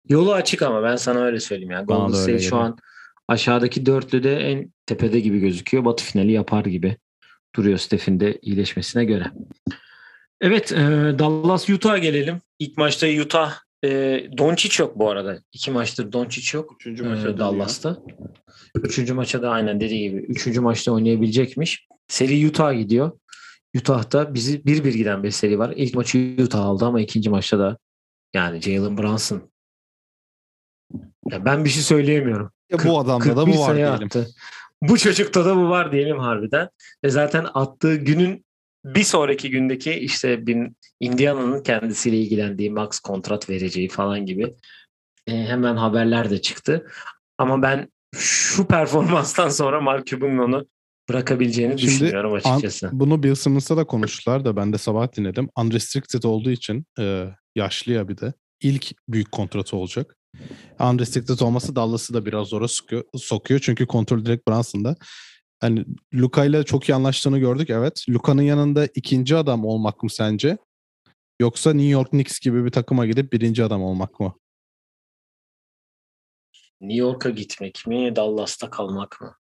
[0.10, 1.72] Yolu açık ama ben sana öyle söyleyeyim.
[1.72, 2.78] Yani Golden State şu an
[3.28, 5.86] aşağıdaki dörtlüde en tepede gibi gözüküyor.
[5.86, 6.98] Batı finali yapar gibi
[7.56, 9.32] duruyor Steph'in de iyileşmesine göre.
[10.42, 10.76] Evet e,
[11.20, 12.42] Dallas Utah'a gelelim.
[12.60, 13.90] İlk maçta Utah e,
[14.38, 15.40] Doncic yok bu arada.
[15.52, 16.76] İki maçtır Doncic yok.
[16.80, 17.38] Üçüncü e, maça dönüyor.
[17.38, 17.98] Dallas'ta.
[18.76, 20.18] Üçüncü maça da aynen dediği gibi.
[20.22, 21.88] Üçüncü maçta oynayabilecekmiş.
[22.08, 23.12] Seri Utah'a gidiyor.
[23.78, 25.74] Utah'ta bizi bir bir giden bir seri var.
[25.76, 27.78] İlk maçı Utah aldı ama ikinci maçta da
[28.34, 29.52] yani Jalen Brunson.
[31.32, 32.52] Ya ben bir şey söyleyemiyorum.
[32.72, 33.94] Ya bu adamda da 41 bu var diyelim.
[33.94, 34.28] attı.
[34.82, 36.70] Bu çocukta da bu var diyelim harbiden.
[37.04, 38.46] Ve zaten attığı günün
[38.86, 40.44] bir sonraki gündeki işte
[41.00, 44.56] Indiana'nın kendisiyle ilgilendiği max kontrat vereceği falan gibi
[45.28, 46.88] e, hemen haberler de çıktı.
[47.38, 50.68] Ama ben şu performanstan sonra Mark Cuban'ın onu
[51.10, 52.90] bırakabileceğini Şimdi düşünüyorum açıkçası.
[52.92, 55.50] Bunu Bill Simmons'ta da konuştular da ben de sabah dinledim.
[55.58, 58.34] Unrestricted olduğu için e, yaşlı ya bir de.
[58.62, 60.18] ilk büyük kontratı olacak.
[60.80, 63.60] Unrestricted olması Dallas'ı da biraz zora sokuyor, sokuyor.
[63.60, 64.96] Çünkü kontrol direkt Brunson'da.
[65.60, 68.06] Hani Luka ile çok iyi anlaştığını gördük evet.
[68.10, 70.58] Luka'nın yanında ikinci adam olmak mı sence?
[71.42, 74.34] Yoksa New York Knicks gibi bir takıma gidip birinci adam olmak mı?
[76.82, 79.36] New York'a gitmek mi, Dallas'ta kalmak mı?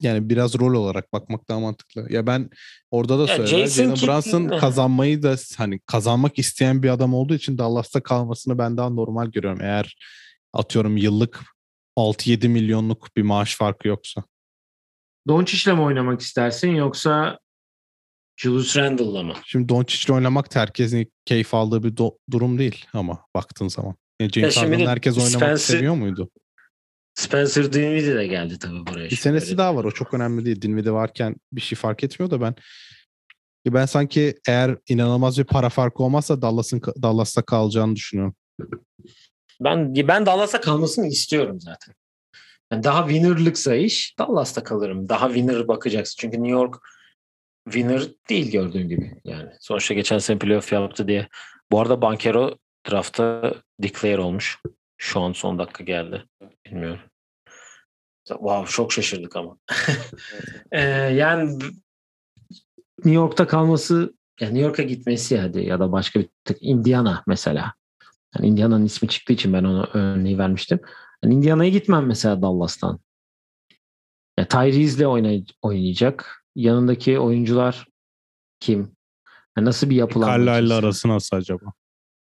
[0.00, 2.12] Yani biraz rol olarak bakmak daha mantıklı.
[2.12, 2.50] Ya ben
[2.90, 3.58] orada da Ya söyledim.
[3.58, 8.58] Jason Jalen Kidd- Brunson kazanmayı da hani kazanmak isteyen bir adam olduğu için Dallas'ta kalmasını
[8.58, 9.60] ben daha normal görüyorum.
[9.62, 9.96] Eğer
[10.52, 11.40] atıyorum yıllık
[11.96, 14.24] 6-7 milyonluk bir maaş farkı yoksa.
[15.28, 17.38] Doncic'le mi oynamak istersin yoksa
[18.36, 19.34] Julius Randle'la mı?
[19.44, 23.94] Şimdi Doncic'le oynamak herkesin keyif aldığı bir do- durum değil ama baktığın zaman.
[24.20, 26.30] Yani James şimdi Harden'la de herkes oynamak seviyor muydu?
[27.16, 29.10] Spencer Dinwiddie de geldi tabii buraya.
[29.10, 29.84] Bir senesi Öyle daha var.
[29.84, 30.62] O çok önemli değil.
[30.62, 32.54] Dinwiddie varken bir şey fark etmiyor da ben
[33.66, 38.34] ben sanki eğer inanılmaz bir para farkı olmazsa Dallas'ın Dallas'ta kalacağını düşünüyorum.
[39.60, 41.94] Ben ben Dallas'a kalmasını istiyorum zaten.
[42.72, 45.08] Yani daha winner'lıksa iş Dallas'ta kalırım.
[45.08, 46.16] Daha winner bakacaksın.
[46.18, 46.74] Çünkü New York
[47.64, 49.20] winner değil gördüğün gibi.
[49.24, 51.28] Yani sonuçta geçen sene playoff yaptı diye.
[51.72, 52.56] Bu arada Bankero
[52.90, 54.58] draftta declare olmuş.
[54.96, 56.24] Şu an son dakika geldi.
[56.66, 57.00] Bilmiyorum.
[58.28, 59.58] Wow çok şaşırdık ama.
[60.72, 60.80] Ee,
[61.14, 61.58] yani
[62.98, 67.74] New York'ta kalması yani New York'a gitmesi hadi ya da başka bir tık Indiana mesela.
[68.36, 70.80] Yani Indiana'nın ismi çıktığı için ben ona örneği vermiştim.
[71.24, 73.00] Yani Indiana'ya gitmem mesela Dallas'tan.
[74.38, 76.44] Ya Tyrese'le oynay- oynayacak.
[76.54, 77.86] Yanındaki oyuncular
[78.60, 78.96] kim?
[79.56, 80.46] Yani nasıl bir yapılanma?
[80.46, 81.72] Carlisle arası nasıl acaba?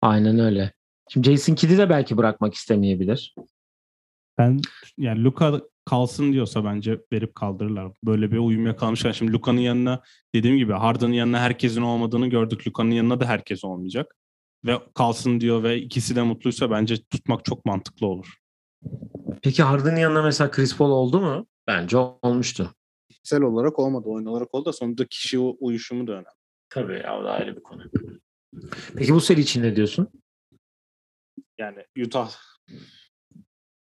[0.03, 0.72] Aynen öyle.
[1.09, 3.34] Şimdi Jason Kidd'i de belki bırakmak istemeyebilir.
[4.38, 4.61] Ben
[4.98, 7.92] yani Luka kalsın diyorsa bence verip kaldırırlar.
[8.05, 9.12] Böyle bir uyum yakalamışlar.
[9.12, 10.02] Şimdi Luka'nın yanına
[10.34, 12.68] dediğim gibi Harden'ın yanına herkesin olmadığını gördük.
[12.68, 14.16] Luka'nın yanına da herkes olmayacak.
[14.64, 18.34] Ve kalsın diyor ve ikisi de mutluysa bence tutmak çok mantıklı olur.
[19.42, 21.46] Peki Harden'ın yanına mesela Chris Paul oldu mu?
[21.66, 22.74] Bence olmuştu.
[23.09, 24.09] Kişisel olarak olmadı.
[24.09, 26.26] Oyun olarak oldu da sonunda kişi uyuşumu da önemli.
[26.68, 27.82] Tabii ya o da ayrı bir konu.
[28.96, 30.09] Peki bu seri için ne diyorsun?
[31.59, 32.32] Yani Utah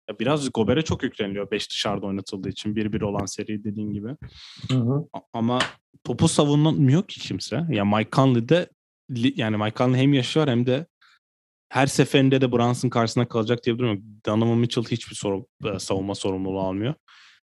[0.09, 4.09] ya biraz Gober'e çok yükleniliyor 5 dışarıda oynatıldığı için 1-1 olan seri dediğin gibi.
[5.14, 5.59] A- Ama
[6.03, 7.61] topu savunmuyor ki kimse.
[7.70, 8.70] Ya Mike Conley'de
[9.11, 10.86] li- yani Mike Conley hem yaşı var hem de
[11.70, 14.03] her seferinde de Brunson karşısına kalacak diye bir durum yok.
[14.26, 16.93] Donovan Mitchell hiçbir soru, e, savunma sorumluluğu almıyor.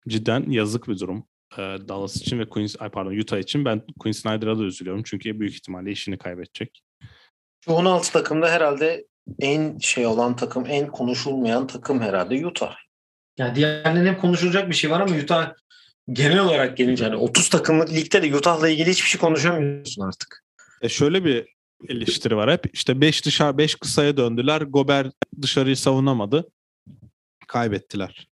[0.08, 1.24] Cidden yazık bir durum.
[1.52, 5.02] E, Dallas için ve Queens, ay pardon Utah için ben Quinn Snyder'a da üzülüyorum.
[5.06, 6.82] Çünkü büyük ihtimalle işini kaybedecek.
[7.64, 9.06] Şu 16 takımda herhalde
[9.40, 12.76] en şey olan takım, en konuşulmayan takım herhalde Utah.
[13.38, 15.52] Yani diğerlerinin hep konuşulacak bir şey var ama Utah
[16.12, 20.44] genel olarak gelince hani 30 takımlık ligde de Utah'la ilgili hiçbir şey konuşamıyorsun artık.
[20.82, 21.46] E şöyle bir
[21.88, 22.74] eleştiri var hep.
[22.74, 24.60] İşte 5 dışarı 5 kısaya döndüler.
[24.60, 25.10] Gober
[25.42, 26.50] dışarıyı savunamadı.
[27.48, 28.28] Kaybettiler.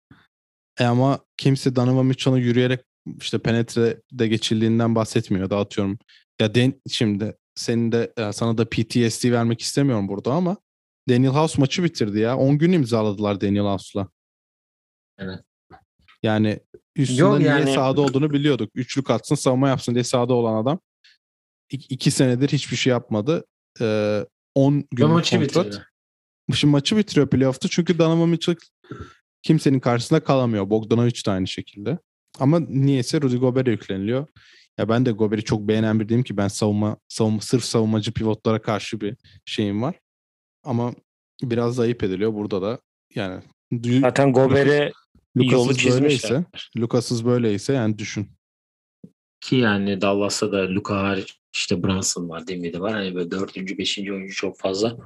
[0.78, 2.80] E ama kimse Donovan Mitchell'ın yürüyerek
[3.20, 5.50] işte penetrede geçildiğinden bahsetmiyor.
[5.50, 5.98] Dağıtıyorum.
[6.40, 10.56] Ya den, şimdi senin de ya sana da PTSD vermek istemiyorum burada ama
[11.08, 12.36] Daniel House maçı bitirdi ya.
[12.36, 14.08] 10 gün imzaladılar Daniel House'la.
[15.18, 15.40] Evet.
[16.22, 16.60] Yani
[16.96, 18.70] üstünde niye yani- sahada olduğunu biliyorduk.
[18.74, 20.80] Üçlük atsın savunma yapsın diye sahada olan adam.
[21.70, 23.44] İki, iki senedir hiçbir şey yapmadı.
[23.80, 25.66] Ee, 10 Ve gün maçı kontrat.
[25.66, 25.84] bitirdi.
[26.54, 28.56] Şimdi maçı bitiriyor playoff'ta çünkü Donovan Mitchell
[29.42, 30.70] kimsenin karşısında kalamıyor.
[30.70, 31.98] Bogdanovic de aynı şekilde.
[32.38, 34.26] Ama niyeyse Rudy Gobert'e yükleniliyor.
[34.78, 39.00] Ya ben de Gobert'i çok beğenen biriyim ki ben savunma, savunma sırf savunmacı pivotlara karşı
[39.00, 39.94] bir şeyim var.
[40.64, 40.94] Ama
[41.42, 42.78] biraz da ayıp ediliyor burada da.
[43.14, 43.42] Yani
[44.00, 44.92] Zaten Gober'e
[45.34, 46.02] yolu çizmişler.
[46.02, 46.44] böyleyse,
[46.78, 48.28] Lucas'ız böyleyse yani düşün.
[49.40, 52.92] Ki yani Dallas'ta da Luka hariç işte Brunson var, Dinwiddie var.
[52.92, 54.96] Hani böyle dördüncü, beşinci oyuncu çok fazla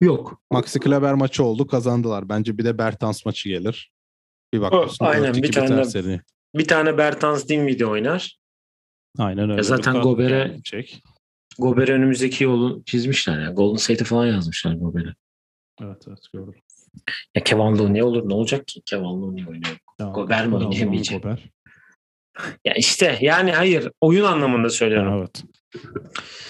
[0.00, 0.42] yok.
[0.50, 2.28] Maxi Kleber maçı oldu kazandılar.
[2.28, 3.92] Bence bir de Bertans maçı gelir.
[4.52, 6.20] Bir bakıyorsun aynen, 4-2 bir tane seri.
[6.54, 8.38] Bir tane Bertans Dinwiddie oynar.
[9.18, 9.62] Aynen öyle.
[9.62, 10.50] zaten Luka
[11.58, 13.40] Gober'e- önümüzdeki yolu çizmişler.
[13.40, 13.54] Yani.
[13.54, 15.14] Golden State'e falan yazmışlar Gober'e.
[15.82, 16.54] Evet evet gördüm.
[17.34, 18.80] Ya Kevin Looney olur ne olacak ki?
[18.86, 19.76] Kevin Looney oynuyor.
[20.00, 21.22] Ya, Gober mi oynayamayacak?
[21.22, 21.50] Gober.
[22.64, 25.18] Ya işte yani hayır oyun anlamında söylüyorum.
[25.18, 25.42] Evet.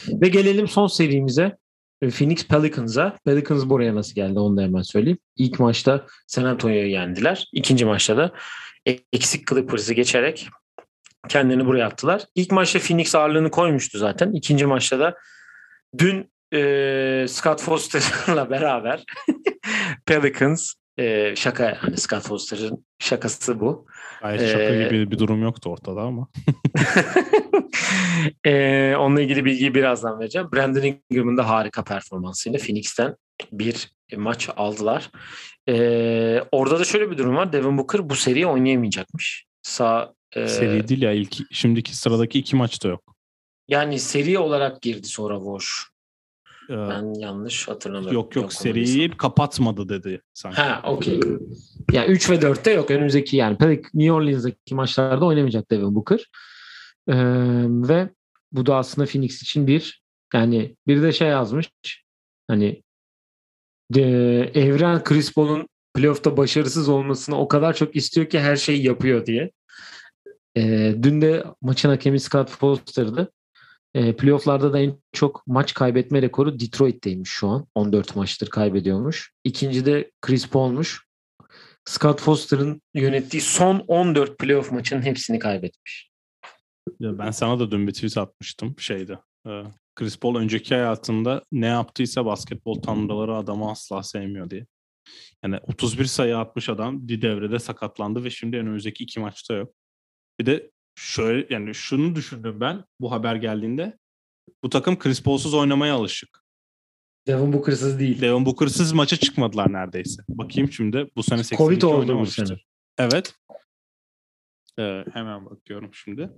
[0.08, 1.56] Ve gelelim son serimize.
[2.02, 3.16] E, Phoenix Pelicans'a.
[3.24, 5.18] Pelicans buraya nasıl geldi onu da hemen söyleyeyim.
[5.36, 7.48] İlk maçta San Antonio'yu yendiler.
[7.52, 8.32] İkinci maçta da
[9.12, 10.48] eksik Clippers'ı geçerek
[11.28, 12.22] kendini buraya attılar.
[12.34, 14.32] İlk maçta Phoenix ağırlığını koymuştu zaten.
[14.32, 15.14] İkinci maçta da
[15.98, 19.04] dün e, Scott Foster'la beraber
[20.06, 23.86] Pelicans e, şaka hani Scott Foster'ın şakası bu.
[24.22, 26.28] Gayet şaka Ee, gibi bir durum yoktu ortada ama.
[28.44, 30.48] Ee, onunla ilgili bilgiyi birazdan vereceğim.
[30.54, 33.16] Brandon Ingram'ın da harika performansıyla Phoenix'ten
[33.52, 35.10] bir maç aldılar.
[35.68, 37.52] Ee, orada da şöyle bir durum var.
[37.52, 39.46] Devin Booker bu seriyi oynayamayacakmış.
[39.62, 43.14] Sağ e, Seri değil ya ilk şimdiki sıradaki iki maçta yok.
[43.68, 45.64] yani seri olarak girdi sonra Woj.
[46.70, 48.14] Ee, Ben yanlış hatırlamıyorum.
[48.14, 48.62] yok yok okumadıysam.
[48.86, 50.56] seriyi kapatmadı dedi sanki.
[50.56, 51.20] Ha okey.
[51.92, 52.90] Yani 3 ve 4'te yok.
[52.90, 56.30] Önümüzdeki yani Pelic- New Orleans'daki maçlarda oynamayacak Devin Booker.
[57.08, 57.14] Ee,
[57.66, 58.10] ve
[58.52, 60.02] bu da aslında Phoenix için bir
[60.34, 61.70] yani bir de şey yazmış
[62.48, 62.82] hani
[63.94, 64.02] de,
[64.54, 69.50] Evren Chris Paul'un playoff'ta başarısız olmasını o kadar çok istiyor ki her şeyi yapıyor diye.
[70.58, 73.32] Ee, dün de maçın hakemi Scott Foster'dı.
[73.94, 77.66] E, playoff'larda da en çok maç kaybetme rekoru Detroit'teymiş şu an.
[77.74, 79.32] 14 maçtır kaybediyormuş.
[79.44, 81.08] İkinci de Chris Paul'muş.
[81.84, 86.10] Scott Foster'ın yönettiği son 14 playoff maçının hepsini kaybetmiş.
[87.00, 89.18] Ya Ben sana da dün bir tweet atmıştım şeyde.
[89.46, 89.62] Ee,
[89.94, 94.66] Chris Paul önceki hayatında ne yaptıysa basketbol tanrıları adamı asla sevmiyor diye.
[95.44, 99.74] Yani 31 sayı atmış adam bir devrede sakatlandı ve şimdi önümüzdeki iki maçta yok.
[100.40, 103.98] Bir de şöyle yani şunu düşündüm ben bu haber geldiğinde.
[104.62, 106.44] Bu takım Chris Paul'suz oynamaya alışık.
[107.26, 108.20] Devin Booker'sız değil.
[108.20, 110.22] Devin Booker'sız maça çıkmadılar neredeyse.
[110.28, 112.58] Bakayım şimdi bu sene 82 Covid oldu bu sene.
[112.98, 113.34] Evet.
[114.78, 116.30] Ee, hemen bakıyorum şimdi.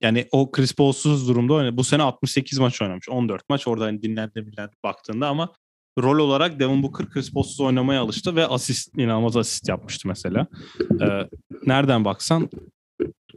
[0.00, 1.76] Yani o Chris Paul'suz durumda oynadı.
[1.76, 3.08] Bu sene 68 maç oynamış.
[3.08, 5.52] 14 maç orada hani dinlendi dinlendi baktığında ama
[5.98, 10.46] rol olarak Devin Booker Chris Paul'suz oynamaya alıştı ve asist inanılmaz asist yapmıştı mesela.
[11.00, 11.28] Ee,
[11.66, 12.50] nereden baksan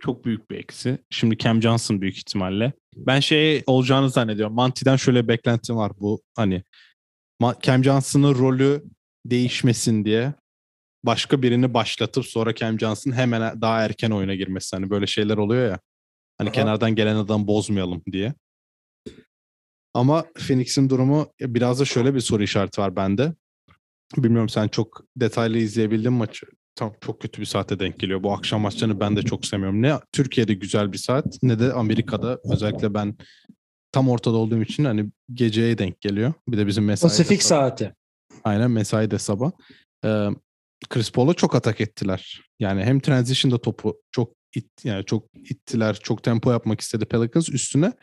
[0.01, 0.97] çok büyük bir eksi.
[1.09, 2.73] Şimdi Cam Johnson büyük ihtimalle.
[2.95, 4.55] Ben şey olacağını zannediyorum.
[4.55, 6.63] Manti'den şöyle beklentim var bu hani
[7.61, 8.83] Cam Johnson'ın rolü
[9.25, 10.33] değişmesin diye
[11.03, 14.75] başka birini başlatıp sonra Cam Johnson hemen daha erken oyuna girmesi.
[14.75, 15.79] Hani böyle şeyler oluyor ya.
[16.37, 16.53] Hani Aha.
[16.53, 18.33] kenardan gelen adam bozmayalım diye.
[19.93, 23.33] Ama Phoenix'in durumu biraz da şöyle bir soru işareti var bende.
[24.17, 26.47] Bilmiyorum sen çok detaylı izleyebildin maçı.
[26.75, 28.23] Tam çok kötü bir saate denk geliyor.
[28.23, 29.81] Bu akşam maçlarını ben de çok sevmiyorum.
[29.81, 33.15] Ne Türkiye'de güzel bir saat ne de Amerika'da özellikle ben
[33.91, 36.33] tam ortada olduğum için hani geceye denk geliyor.
[36.47, 37.09] Bir de bizim mesai.
[37.09, 37.93] Pasifik saati.
[38.43, 39.51] Aynen mesai de sabah.
[40.05, 40.29] Ee,
[40.89, 42.41] Chris Paul'a çok atak ettiler.
[42.59, 47.93] Yani hem transition'da topu çok it, yani çok ittiler, çok tempo yapmak istedi Pelicans üstüne.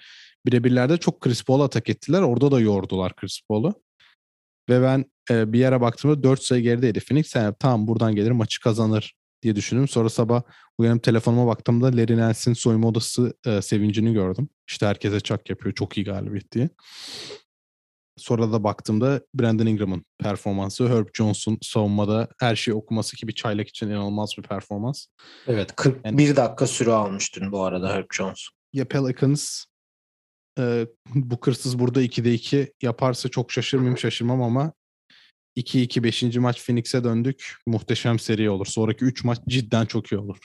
[0.47, 2.23] Birebirlerde çok Chris Paul'a atak ettiler.
[2.23, 3.75] Orada da yordular Chris Paul'u.
[4.69, 7.35] Ve ben e, bir yere baktığımda 4 sayı gerideydi Phoenix.
[7.35, 9.89] Yani tamam buradan gelir maçı kazanır diye düşündüm.
[9.89, 10.43] Sonra sabah
[10.79, 14.49] uyanıp telefonuma baktığımda Larry Nance'in soyunma odası e, sevincini gördüm.
[14.69, 15.75] İşte herkese çak yapıyor.
[15.75, 16.69] Çok iyi galibiyet diye.
[18.17, 23.87] Sonra da baktığımda Brandon Ingram'ın performansı, Herb Jones'un savunmada her şeyi okuması gibi çaylak için
[23.87, 25.07] inanılmaz bir performans.
[25.47, 28.49] Evet 41 yani, dakika süre almış dün bu arada Herb Jones.
[28.73, 29.65] Ya Pelicans
[30.59, 34.73] e, bu kırsız burada 2'de 2 yaparsa çok şaşırmayayım şaşırmam ama
[35.57, 36.37] 2-2 5.
[36.37, 37.57] maç Phoenix'e döndük.
[37.67, 38.67] Muhteşem seri olur.
[38.67, 40.39] Sonraki 3 maç cidden çok iyi olur.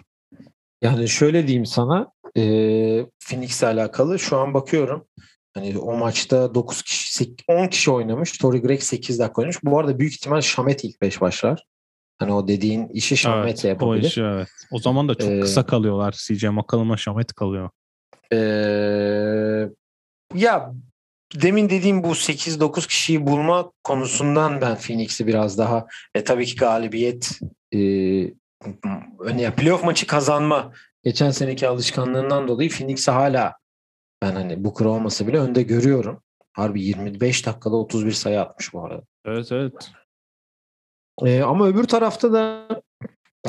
[0.82, 2.42] Yani şöyle diyeyim sana e,
[3.20, 5.08] Phoenix'le alakalı şu an bakıyorum.
[5.54, 8.32] Hani o maçta 9 kişi 10 kişi oynamış.
[8.32, 9.64] Tory Greg 8 dakika oynamış.
[9.64, 11.64] Bu arada büyük ihtimal Şamet ilk 5 başlar.
[12.20, 14.04] Hani o dediğin işi Şamet'le evet, yapabilir.
[14.04, 14.48] O işi, evet.
[14.72, 16.12] O zaman da çok ee, kısa kalıyorlar.
[16.12, 17.70] CJ McCollum'a Şamet kalıyor.
[18.34, 19.70] Ee,
[20.34, 20.74] ya
[21.36, 27.40] demin dediğim bu 8-9 kişiyi bulma konusundan ben Phoenix'i biraz daha e, tabii ki galibiyet
[27.74, 27.80] e,
[29.38, 30.74] ya playoff maçı kazanma
[31.04, 33.54] geçen seneki alışkanlığından dolayı Phoenix'i hala
[34.22, 36.22] ben hani bu kuru olmasa bile önde görüyorum.
[36.54, 39.04] Harbi 25 dakikada 31 sayı atmış bu arada.
[39.26, 39.92] Evet evet.
[41.26, 42.68] Ee, ama öbür tarafta da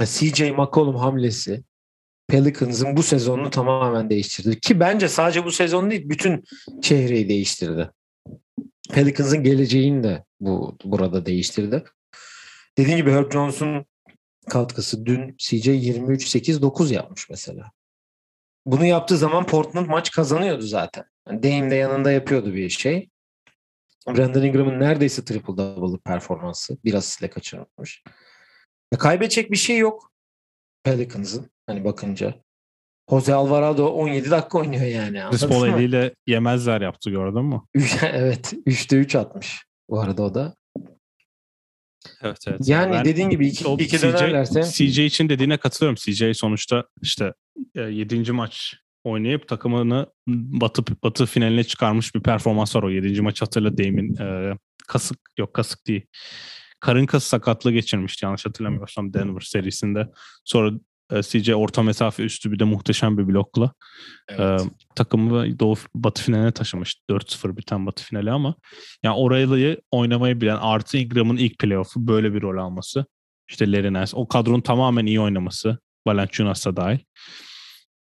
[0.05, 1.65] CJ McCollum hamlesi
[2.29, 4.61] Pelicans'ın bu sezonunu tamamen değiştirdi.
[4.61, 6.45] Ki bence sadece bu sezon değil bütün
[6.83, 7.91] çehreyi değiştirdi.
[8.91, 11.85] Pelicans'ın geleceğini de bu burada değiştirdi.
[12.79, 13.87] Dediğim gibi Herb Jones'un
[14.49, 17.73] katkısı dün CJ 23-8-9 yapmış mesela.
[18.67, 21.05] Bunu yaptığı zaman Portland maç kazanıyordu zaten.
[21.29, 23.11] Yani Dame de yanında yapıyordu bir şey.
[24.09, 26.79] Brandon Ingram'ın neredeyse triple double performansı.
[26.85, 28.03] Biraz sile kaçırmış.
[28.93, 30.13] Ya kaybedecek bir şey yok
[30.83, 31.51] Pelicans'ın.
[31.69, 32.35] Hani bakınca.
[33.11, 35.23] Jose Alvarado 17 dakika oynuyor yani.
[35.31, 37.63] Chris Paul eliyle yemezler yaptı gördün mü?
[38.13, 38.53] evet.
[38.53, 39.65] 3'te 3 atmış.
[39.91, 40.55] Bu arada o da.
[42.23, 42.61] Evet evet.
[42.65, 44.63] Yani ben, dediğin gibi iki, iki CJ, dönerlerse.
[44.63, 45.97] CJ için dediğine katılıyorum.
[45.97, 47.33] CJ sonuçta işte
[47.75, 48.29] 7.
[48.29, 53.23] E, maç oynayıp takımını batı batı finaline çıkarmış bir performans var o 7.
[53.23, 54.57] maç hatırla Dame'in e,
[54.89, 56.07] kasık yok kasık değil.
[56.81, 60.09] Karın kası sakatlığı geçirmişti yanlış hatırlamıyorsam Denver serisinde.
[60.45, 60.73] Sonra
[61.23, 63.73] CJ orta mesafe üstü bir de muhteşem bir blokla
[64.29, 64.61] evet.
[64.61, 66.97] e, takımı Doğu Batı finaline taşımış.
[67.11, 68.55] 4-0 biten Batı finali ama
[69.03, 73.07] yani orayı oynamayı bilen artı Ingram'ın ilk playoff'u böyle bir rol alması.
[73.51, 74.17] İşte Nance.
[74.17, 75.79] O kadronun tamamen iyi oynaması.
[76.07, 76.99] Valanciunas da dahil.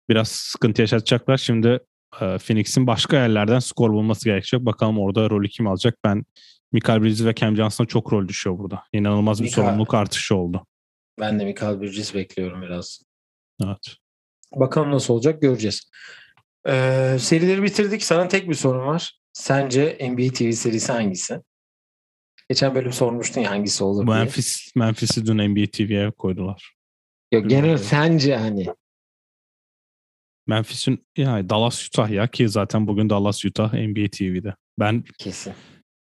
[0.08, 1.36] Biraz sıkıntı yaşatacaklar.
[1.36, 1.78] Şimdi
[2.20, 4.60] e, Phoenix'in başka yerlerden skor bulması gerekecek.
[4.60, 5.98] Bakalım orada rolü kim alacak?
[6.04, 6.24] Ben
[6.72, 8.82] Michael Bridges ve Cam Johnson'a çok rol düşüyor burada.
[8.92, 10.66] İnanılmaz bir Mikael, sorumluluk artışı oldu.
[11.20, 13.02] Ben de Michael Bridges bekliyorum biraz.
[13.64, 13.96] Evet.
[14.54, 15.90] Bakalım nasıl olacak göreceğiz.
[16.68, 18.02] Ee, serileri bitirdik.
[18.02, 19.18] Sana tek bir sorum var.
[19.32, 21.40] Sence NBA TV serisi hangisi?
[22.48, 24.84] Geçen bölüm sormuştun ya hangisi olur Memphis, diye.
[24.84, 26.74] Memphis'i dün NBA TV'ye koydular.
[27.32, 28.66] Yok genel sence hani
[30.46, 34.54] Memphis'in yani Dallas Utah ya ki zaten bugün Dallas Utah NBA TV'de.
[34.78, 35.54] Ben kesin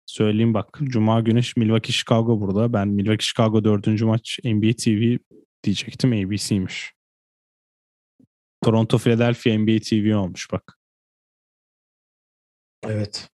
[0.09, 0.79] söyleyeyim bak.
[0.83, 2.73] Cuma günü Milwaukee Chicago burada.
[2.73, 5.17] Ben Milwaukee Chicago dördüncü maç NBA TV
[5.63, 6.11] diyecektim.
[6.13, 6.93] ABC'ymiş.
[8.63, 10.79] Toronto Philadelphia NBA TV olmuş bak.
[12.83, 13.29] Evet.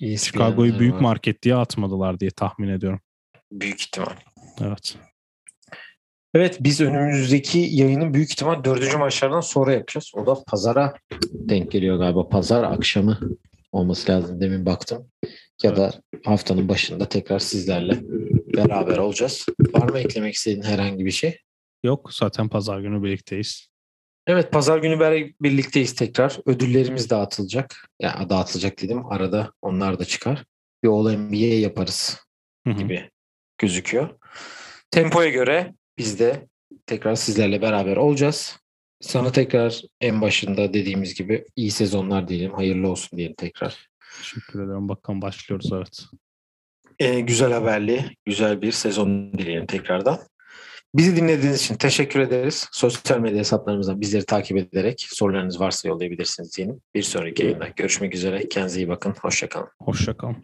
[0.00, 1.00] ESPN Chicago'yu büyük var.
[1.00, 3.00] market diye atmadılar diye tahmin ediyorum.
[3.52, 4.16] Büyük ihtimal.
[4.60, 4.96] Evet.
[6.34, 10.12] Evet biz önümüzdeki yayının büyük ihtimal dördüncü maçlardan sonra yapacağız.
[10.14, 10.94] O da pazara
[11.32, 12.28] denk geliyor galiba.
[12.28, 13.20] Pazar akşamı
[13.72, 14.40] olması lazım.
[14.40, 15.10] Demin baktım.
[15.62, 15.92] Ya da
[16.24, 18.00] haftanın başında tekrar sizlerle
[18.56, 19.46] beraber olacağız.
[19.72, 21.38] Var mı eklemek istediğin herhangi bir şey?
[21.84, 23.68] Yok zaten pazar günü birlikteyiz.
[24.26, 25.00] Evet pazar günü
[25.40, 26.38] birlikteyiz tekrar.
[26.46, 27.88] Ödüllerimiz dağıtılacak.
[28.00, 29.06] Ya yani dağıtılacak dedim.
[29.06, 30.44] Arada onlar da çıkar.
[30.82, 32.20] Bir All NBA yaparız
[32.66, 33.08] gibi Hı-hı.
[33.58, 34.08] gözüküyor.
[34.90, 36.48] Tempoya göre biz de
[36.86, 38.58] tekrar sizlerle beraber olacağız.
[39.00, 42.52] Sana tekrar en başında dediğimiz gibi iyi sezonlar diyelim.
[42.52, 43.88] Hayırlı olsun diyelim tekrar.
[44.18, 44.88] Teşekkür ederim.
[44.88, 46.04] Bakalım başlıyoruz evet.
[46.98, 50.18] Ee, güzel haberli, güzel bir sezon dileyelim tekrardan.
[50.94, 52.68] Bizi dinlediğiniz için teşekkür ederiz.
[52.72, 56.80] Sosyal medya hesaplarımızdan bizleri takip ederek sorularınız varsa yollayabilirsiniz diyelim.
[56.94, 58.48] Bir sonraki yayında görüşmek üzere.
[58.48, 59.14] Kendinize iyi bakın.
[59.20, 59.68] Hoşçakalın.
[59.80, 60.36] Hoşçakalın.